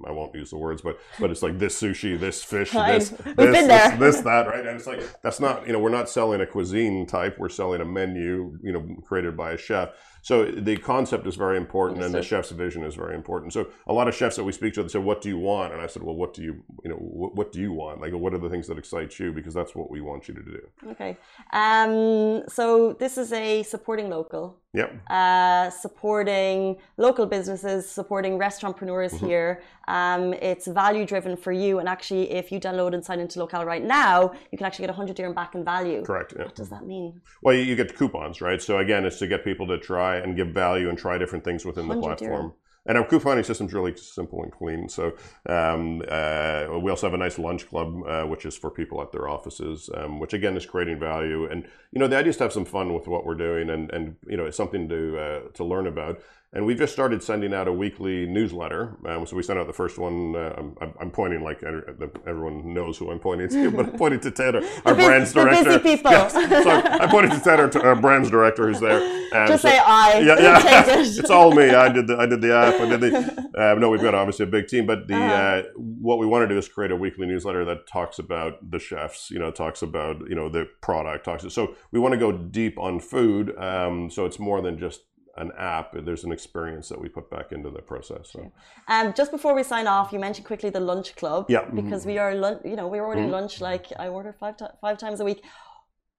i 0.06 0.12
won't 0.12 0.34
use 0.36 0.52
the 0.52 0.58
words 0.58 0.84
but 0.84 1.00
but 1.20 1.32
it's 1.32 1.42
like 1.42 1.58
this 1.58 1.82
sushi 1.82 2.18
this 2.18 2.44
fish 2.44 2.72
this 2.72 3.10
this, 3.10 3.36
this, 3.36 4.00
this 4.00 4.22
that 4.22 4.48
right 4.48 4.60
and 4.68 4.78
it's 4.78 4.86
like 4.86 5.02
that's 5.24 5.40
not 5.40 5.66
you 5.66 5.74
know 5.74 5.80
we're 5.80 5.90
not 5.90 6.08
selling 6.08 6.42
a 6.42 6.46
cuisine 6.46 7.08
type 7.08 7.38
we're 7.40 7.50
selling 7.50 7.82
a 7.82 7.86
menu 7.86 8.58
you 8.62 8.72
know 8.72 8.86
created 9.04 9.36
by 9.36 9.52
a 9.52 9.58
chef 9.58 9.90
so 10.26 10.46
the 10.46 10.76
concept 10.78 11.28
is 11.28 11.36
very 11.36 11.56
important, 11.56 12.04
and 12.04 12.12
the 12.12 12.24
chef's 12.24 12.50
vision 12.50 12.84
is 12.84 12.96
very 12.96 13.14
important. 13.14 13.54
So 13.54 13.68
a 13.86 13.94
lot 13.94 14.08
of 14.08 14.16
chefs 14.16 14.38
that 14.38 14.44
we 14.44 14.54
speak 14.54 14.74
to, 14.74 14.82
they 14.82 14.90
say, 14.90 14.98
"What 14.98 15.22
do 15.22 15.30
you 15.30 15.38
want?" 15.38 15.72
And 15.72 15.80
I 15.80 15.86
said, 15.86 16.02
"Well, 16.02 16.16
what 16.16 16.34
do 16.34 16.42
you, 16.42 16.64
you 16.84 16.90
know, 16.90 16.96
what, 16.96 17.36
what 17.36 17.52
do 17.52 17.62
you 17.62 17.72
want? 17.72 18.02
Like, 18.02 18.12
what 18.12 18.34
are 18.34 18.40
the 18.40 18.50
things 18.50 18.66
that 18.70 18.80
excite 18.80 19.20
you? 19.20 19.32
Because 19.32 19.54
that's 19.54 19.76
what 19.76 19.92
we 19.92 20.02
want 20.02 20.28
you 20.28 20.34
to 20.34 20.42
do." 20.42 20.62
Okay. 20.94 21.16
Um, 21.54 22.42
so 22.50 22.94
this 22.94 23.20
is 23.20 23.32
a 23.34 23.62
supporting 23.62 24.10
local. 24.10 24.35
Yep. 24.74 24.90
Uh, 25.10 25.70
supporting 25.70 26.78
local 26.98 27.26
businesses, 27.26 27.90
supporting 27.90 28.38
restaurateurs 28.38 29.14
mm-hmm. 29.14 29.26
here. 29.26 29.64
Um, 29.88 30.34
it's 30.34 30.68
value 30.68 31.06
driven 31.06 31.38
for 31.38 31.54
you, 31.54 31.80
and 31.80 31.88
actually, 31.88 32.32
if 32.32 32.52
you 32.52 32.60
download 32.60 32.94
and 32.94 33.04
sign 33.04 33.20
into 33.20 33.40
Locale 33.40 33.66
right 33.66 33.84
now, 33.84 34.32
you 34.52 34.58
can 34.58 34.68
actually 34.68 34.84
get 34.84 34.90
100 34.90 35.16
dirham 35.16 35.34
back 35.34 35.56
in 35.56 35.64
value. 35.64 36.04
Correct. 36.04 36.34
Yeah. 36.36 36.46
What 36.46 36.56
does 36.56 36.70
that 36.70 36.86
mean? 36.86 37.22
Well, 37.42 37.56
you 37.56 37.76
get 37.76 37.96
coupons, 37.96 38.42
right? 38.42 38.62
So 38.62 38.80
again, 38.80 39.06
it's 39.06 39.20
to 39.20 39.28
get 39.28 39.44
people 39.44 39.66
to 39.68 39.78
try 39.78 40.18
and 40.18 40.36
give 40.36 40.50
value 40.50 40.90
and 40.90 40.98
try 40.98 41.18
different 41.18 41.46
things 41.46 41.64
within 41.66 41.88
the 41.88 41.96
platform. 41.96 42.42
Dirham. 42.42 42.54
And 42.86 42.98
our 42.98 43.06
couponing 43.06 43.46
system 43.46 43.68
is 43.68 43.74
really 43.74 43.96
simple 43.98 44.44
and 44.44 44.52
clean. 44.52 44.88
So 44.90 45.14
um, 45.48 46.04
uh, 46.08 46.68
we 46.80 46.92
also 46.92 47.08
have 47.08 47.14
a 47.14 47.18
nice 47.18 47.40
lunch 47.40 47.68
club, 47.68 48.02
uh, 48.08 48.24
which 48.24 48.46
is 48.46 48.56
for 48.56 48.70
people 48.70 49.02
at 49.02 49.12
their 49.12 49.28
offices, 49.28 49.90
um, 49.96 50.20
which 50.20 50.34
again 50.34 50.56
is 50.56 50.66
creating 50.66 51.00
value. 51.00 51.46
And 51.46 51.68
you 51.92 52.00
know, 52.00 52.08
the 52.08 52.18
idea 52.18 52.30
is 52.30 52.38
to 52.38 52.44
have 52.44 52.54
some 52.54 52.66
fun 52.66 52.94
with 52.94 53.08
what 53.08 53.26
we're 53.26 53.36
doing, 53.36 53.70
and 53.70 53.92
and 53.92 54.16
you 54.28 54.38
know, 54.38 54.46
it's 54.46 54.58
something 54.58 54.88
to 54.90 55.20
uh, 55.20 55.40
to 55.54 55.64
learn 55.64 55.88
about. 55.88 56.20
And 56.56 56.66
we've 56.66 56.78
just 56.78 56.94
started 56.94 57.22
sending 57.22 57.54
out 57.54 57.68
a 57.68 57.74
weekly 57.74 58.26
newsletter. 58.26 58.96
Um, 59.06 59.28
so 59.28 59.36
we 59.36 59.44
sent 59.44 59.60
out 59.60 59.68
the 59.68 59.74
first 59.74 59.98
one. 59.98 60.38
Uh, 60.38 60.54
I'm, 60.80 60.94
I'm, 61.02 61.12
pointing 61.12 61.44
like 61.44 61.62
everyone 61.62 62.74
knows 62.74 62.98
who 62.98 63.12
I'm 63.12 63.20
pointing 63.20 63.50
to, 63.50 63.72
but 63.72 63.88
I'm 63.88 63.92
pointing 63.98 64.22
to 64.22 64.32
Ted, 64.32 64.56
our 64.86 64.96
brands 64.96 65.34
director. 65.34 65.74
The 65.74 65.80
busy 65.80 65.98
people. 65.98 66.12
Yes. 66.12 66.32
So 66.32 66.70
I'm 66.70 67.10
pointing 67.10 67.38
to 67.38 67.44
Ted, 67.44 67.60
our, 67.60 67.86
our 67.86 67.96
brands 67.98 68.30
director, 68.30 68.68
who's 68.68 68.80
there. 68.80 69.02
Um, 69.36 69.48
Just 69.48 69.64
so, 69.64 69.68
say 69.68 69.78
I. 69.78 70.20
Yeah, 70.20 70.40
yeah. 70.40 70.86
it's 71.00 71.30
all 71.30 71.54
me. 71.54 71.72
I 71.72 71.90
did 71.90 72.08
the 72.08 72.16
I 72.16 72.26
did 72.26 72.40
the 72.40 72.56
app. 72.56 72.80
I 72.80 72.86
did 72.88 73.02
the. 73.02 73.50
Uh, 73.54 73.76
no, 73.78 73.90
we've 73.90 74.02
got 74.02 74.16
obviously 74.16 74.44
a 74.44 74.48
big 74.48 74.68
team, 74.68 74.86
but 74.86 75.10
the 75.10 75.16
uh-huh. 75.16 75.34
uh, 75.34 75.64
what 75.76 76.20
we 76.20 76.26
want 76.26 76.48
to 76.48 76.48
do 76.48 76.58
is 76.58 76.70
create 76.70 76.92
a 76.92 76.96
weekly 76.96 77.28
newsletter 77.28 77.66
that 77.66 77.86
talks 77.86 78.18
about 78.18 78.72
the 78.72 78.80
chefs. 78.80 79.30
You 79.30 79.40
know, 79.40 79.52
talks 79.52 79.82
about 79.82 80.22
you 80.30 80.36
know 80.36 80.48
the 80.48 80.70
product. 80.82 81.26
Talks. 81.26 81.54
So 81.54 81.76
we 81.92 82.00
want 82.00 82.14
to 82.14 82.18
go 82.18 82.32
deep 82.32 82.80
on 82.80 83.02
food. 83.02 83.58
Um, 83.58 84.10
so 84.10 84.26
it's 84.26 84.40
more 84.40 84.62
than 84.62 84.80
just 84.80 85.02
an 85.38 85.52
app, 85.58 85.94
there's 85.94 86.24
an 86.24 86.32
experience 86.32 86.90
that 86.90 87.00
we 87.00 87.10
put 87.10 87.30
back 87.30 87.52
into 87.52 87.70
the 87.70 87.82
process. 87.82 88.32
So. 88.32 88.52
Um, 88.88 89.14
just 89.14 89.32
before 89.32 89.54
we 89.54 89.64
sign 89.64 89.88
off, 89.88 90.14
you 90.14 90.20
mentioned 90.20 90.48
quickly 90.48 90.70
the 90.70 90.80
lunch 90.80 91.16
club. 91.16 91.46
Yeah. 91.50 91.66
Because 91.66 92.02
mm-hmm. 92.02 92.12
we 92.12 92.18
are, 92.18 92.60
you 92.64 92.76
know, 92.76 92.88
we're 92.88 93.04
ordering 93.04 93.26
mm-hmm. 93.26 93.34
lunch 93.34 93.62
like 93.62 93.88
I 94.00 94.08
order 94.08 94.34
five 94.40 94.56
five 94.82 94.98
times 94.98 95.20
a 95.20 95.26
week. 95.26 95.44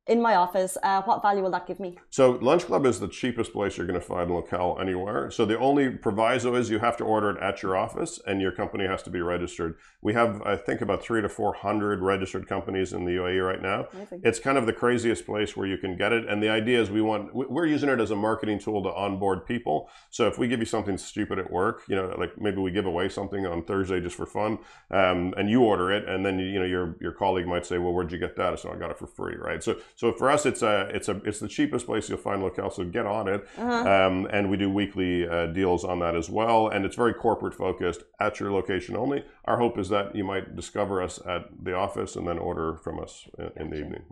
In 0.06 0.22
my 0.22 0.36
office, 0.36 0.78
uh, 0.84 1.02
what 1.02 1.20
value 1.20 1.42
will 1.42 1.50
that 1.50 1.66
give 1.66 1.80
me? 1.80 1.98
So 2.10 2.32
Lunch 2.40 2.64
Club 2.66 2.86
is 2.86 3.00
the 3.00 3.08
cheapest 3.08 3.52
place 3.52 3.76
you're 3.76 3.86
going 3.86 3.98
to 3.98 4.06
find 4.06 4.30
locale 4.30 4.78
anywhere. 4.80 5.30
So 5.32 5.44
the 5.44 5.58
only 5.58 5.90
proviso 5.90 6.54
is 6.54 6.70
you 6.70 6.78
have 6.78 6.96
to 6.98 7.04
order 7.04 7.30
it 7.30 7.42
at 7.42 7.62
your 7.62 7.76
office, 7.76 8.20
and 8.24 8.40
your 8.40 8.52
company 8.52 8.86
has 8.86 9.02
to 9.04 9.10
be 9.10 9.20
registered. 9.20 9.74
We 10.02 10.14
have, 10.14 10.42
I 10.42 10.56
think, 10.56 10.80
about 10.80 11.02
three 11.02 11.22
to 11.22 11.28
four 11.28 11.54
hundred 11.54 12.02
registered 12.02 12.46
companies 12.48 12.92
in 12.92 13.04
the 13.04 13.12
UAE 13.12 13.44
right 13.44 13.60
now. 13.60 13.86
Amazing. 13.92 14.20
It's 14.22 14.38
kind 14.38 14.56
of 14.56 14.66
the 14.66 14.72
craziest 14.72 15.26
place 15.26 15.56
where 15.56 15.66
you 15.66 15.76
can 15.76 15.96
get 15.96 16.12
it, 16.12 16.28
and 16.28 16.40
the 16.40 16.50
idea 16.50 16.80
is 16.80 16.88
we 16.90 17.02
want 17.02 17.34
we're 17.34 17.66
using 17.66 17.88
it 17.88 18.00
as 18.00 18.12
a 18.12 18.16
marketing 18.16 18.60
tool 18.60 18.82
to 18.84 18.90
onboard 18.90 19.44
people. 19.44 19.90
So 20.10 20.28
if 20.28 20.38
we 20.38 20.46
give 20.46 20.60
you 20.60 20.66
something 20.66 20.98
stupid 20.98 21.40
at 21.40 21.50
work, 21.50 21.82
you 21.88 21.96
know, 21.96 22.14
like 22.16 22.40
maybe 22.40 22.58
we 22.58 22.70
give 22.70 22.86
away 22.86 23.08
something 23.08 23.44
on 23.44 23.64
Thursday 23.64 24.00
just 24.00 24.14
for 24.14 24.26
fun, 24.26 24.58
um, 24.92 25.34
and 25.36 25.50
you 25.50 25.62
order 25.62 25.90
it, 25.90 26.08
and 26.08 26.24
then 26.24 26.38
you 26.38 26.60
know 26.60 26.64
your 26.64 26.96
your 27.00 27.12
colleague 27.12 27.48
might 27.48 27.66
say, 27.66 27.78
well, 27.78 27.92
where'd 27.92 28.12
you 28.12 28.18
get 28.18 28.36
that? 28.36 28.60
So 28.60 28.72
I 28.72 28.76
got 28.76 28.92
it 28.92 28.98
for 28.98 29.08
free, 29.08 29.34
right? 29.36 29.62
So 29.62 29.76
so 29.96 30.12
for 30.12 30.30
us, 30.30 30.46
it's 30.46 30.62
a 30.62 30.88
it's 30.94 31.08
a 31.08 31.20
it's 31.24 31.40
the 31.40 31.48
cheapest 31.48 31.86
place 31.86 32.08
you'll 32.08 32.18
find 32.18 32.42
locale. 32.42 32.70
So 32.70 32.84
get 32.84 33.06
on 33.06 33.26
it, 33.28 33.44
Uh-huh. 33.58 33.90
um, 34.06 34.26
and 34.30 34.48
we 34.50 34.56
do 34.56 34.70
weekly 34.70 35.26
uh, 35.28 35.46
deals 35.46 35.84
on 35.84 35.98
that 36.00 36.14
as 36.14 36.28
well. 36.30 36.68
And 36.68 36.84
it's 36.84 36.96
very 36.96 37.14
corporate 37.14 37.54
focused 37.54 38.02
at 38.20 38.38
your 38.38 38.52
location 38.52 38.96
only. 38.96 39.24
Our 39.46 39.58
hope 39.58 39.78
is 39.78 39.88
that 39.88 40.14
you 40.14 40.22
might 40.24 40.54
discover 40.54 41.02
us 41.02 41.18
at 41.26 41.42
the 41.62 41.74
office 41.74 42.14
and 42.16 42.26
then 42.28 42.38
order 42.38 42.76
from 42.84 43.00
us 43.00 43.26
in, 43.38 43.50
in 43.62 43.70
the 43.70 43.76
evening. 43.78 44.02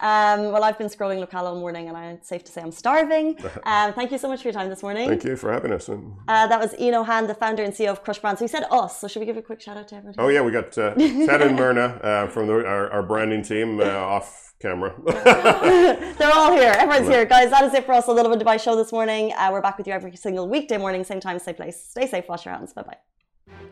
Um, 0.00 0.50
well, 0.52 0.64
I've 0.64 0.76
been 0.76 0.88
scrolling 0.88 1.20
locale 1.20 1.46
all 1.46 1.58
morning, 1.58 1.88
and 1.88 1.96
I'm 1.96 2.18
safe 2.22 2.42
to 2.44 2.52
say 2.52 2.60
I'm 2.60 2.72
starving. 2.72 3.36
Um, 3.64 3.92
thank 3.94 4.10
you 4.12 4.18
so 4.18 4.28
much 4.28 4.42
for 4.42 4.48
your 4.48 4.52
time 4.52 4.68
this 4.68 4.82
morning. 4.82 5.08
Thank 5.08 5.24
you 5.24 5.36
for 5.36 5.50
having 5.52 5.72
us. 5.72 5.88
Uh, 5.88 6.46
that 6.48 6.60
was 6.60 6.74
Ian 6.78 6.92
Nolan, 6.94 7.26
the 7.26 7.34
founder 7.34 7.62
and 7.62 7.72
CEO 7.72 7.90
of 7.90 8.02
Crush 8.02 8.18
Brands. 8.18 8.38
So 8.40 8.44
he 8.44 8.48
said 8.48 8.64
us, 8.70 9.00
so 9.00 9.08
should 9.08 9.20
we 9.20 9.26
give 9.26 9.36
a 9.36 9.42
quick 9.42 9.60
shout 9.60 9.76
out 9.76 9.88
to 9.88 9.94
everybody? 9.96 10.18
oh 10.22 10.28
yeah, 10.28 10.42
we 10.42 10.50
got 10.52 10.76
uh, 10.76 10.94
Ted 10.94 11.40
and 11.42 11.56
Myrna 11.56 11.86
uh, 12.02 12.26
from 12.28 12.46
the, 12.48 12.54
our, 12.66 12.90
our 12.90 13.02
branding 13.02 13.42
team 13.42 13.80
uh, 13.80 13.84
off 14.16 14.52
camera. 14.60 14.92
They're 16.18 16.32
all 16.32 16.52
here. 16.52 16.74
Everyone's 16.78 17.08
here. 17.08 17.24
Guys, 17.24 17.50
that 17.50 17.64
is 17.64 17.74
it 17.74 17.84
for 17.86 17.92
us 17.92 18.08
on 18.08 18.16
the 18.16 18.22
Lovin 18.22 18.38
Dubai 18.38 18.60
show 18.60 18.76
this 18.76 18.92
morning. 18.92 19.32
Uh, 19.32 19.48
we're 19.52 19.60
back 19.60 19.76
with 19.78 19.86
you 19.86 19.92
every 19.92 20.14
single 20.16 20.48
weekday 20.48 20.76
morning, 20.76 21.02
same 21.02 21.20
time, 21.20 21.38
same 21.38 21.56
place. 21.56 21.78
Stay 21.94 22.06
safe, 22.06 22.28
wash 22.28 22.44
your 22.44 22.54
hands. 22.54 22.72
Bye 22.72 22.82
bye. 22.82 22.98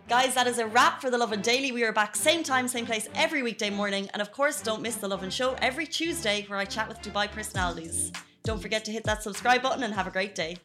Guys, 0.08 0.34
that 0.34 0.46
is 0.46 0.58
a 0.58 0.66
wrap 0.66 1.00
for 1.00 1.10
the 1.10 1.18
Lovin 1.18 1.40
Daily. 1.40 1.70
We 1.70 1.84
are 1.84 1.92
back 1.92 2.16
same 2.16 2.42
time, 2.42 2.66
same 2.66 2.84
place 2.84 3.08
every 3.14 3.42
weekday 3.42 3.70
morning. 3.70 4.08
And 4.12 4.20
of 4.20 4.32
course, 4.32 4.60
don't 4.60 4.82
miss 4.82 4.96
the 4.96 5.08
Lovin 5.08 5.30
Show 5.30 5.54
every 5.62 5.86
Tuesday 5.86 6.44
where 6.48 6.58
I 6.58 6.64
chat 6.64 6.88
with 6.88 7.00
Dubai 7.00 7.30
personalities. 7.30 8.12
Don't 8.42 8.60
forget 8.60 8.84
to 8.86 8.92
hit 8.92 9.04
that 9.04 9.22
subscribe 9.22 9.62
button 9.62 9.84
and 9.84 9.94
have 9.94 10.08
a 10.08 10.10
great 10.10 10.34
day. 10.34 10.56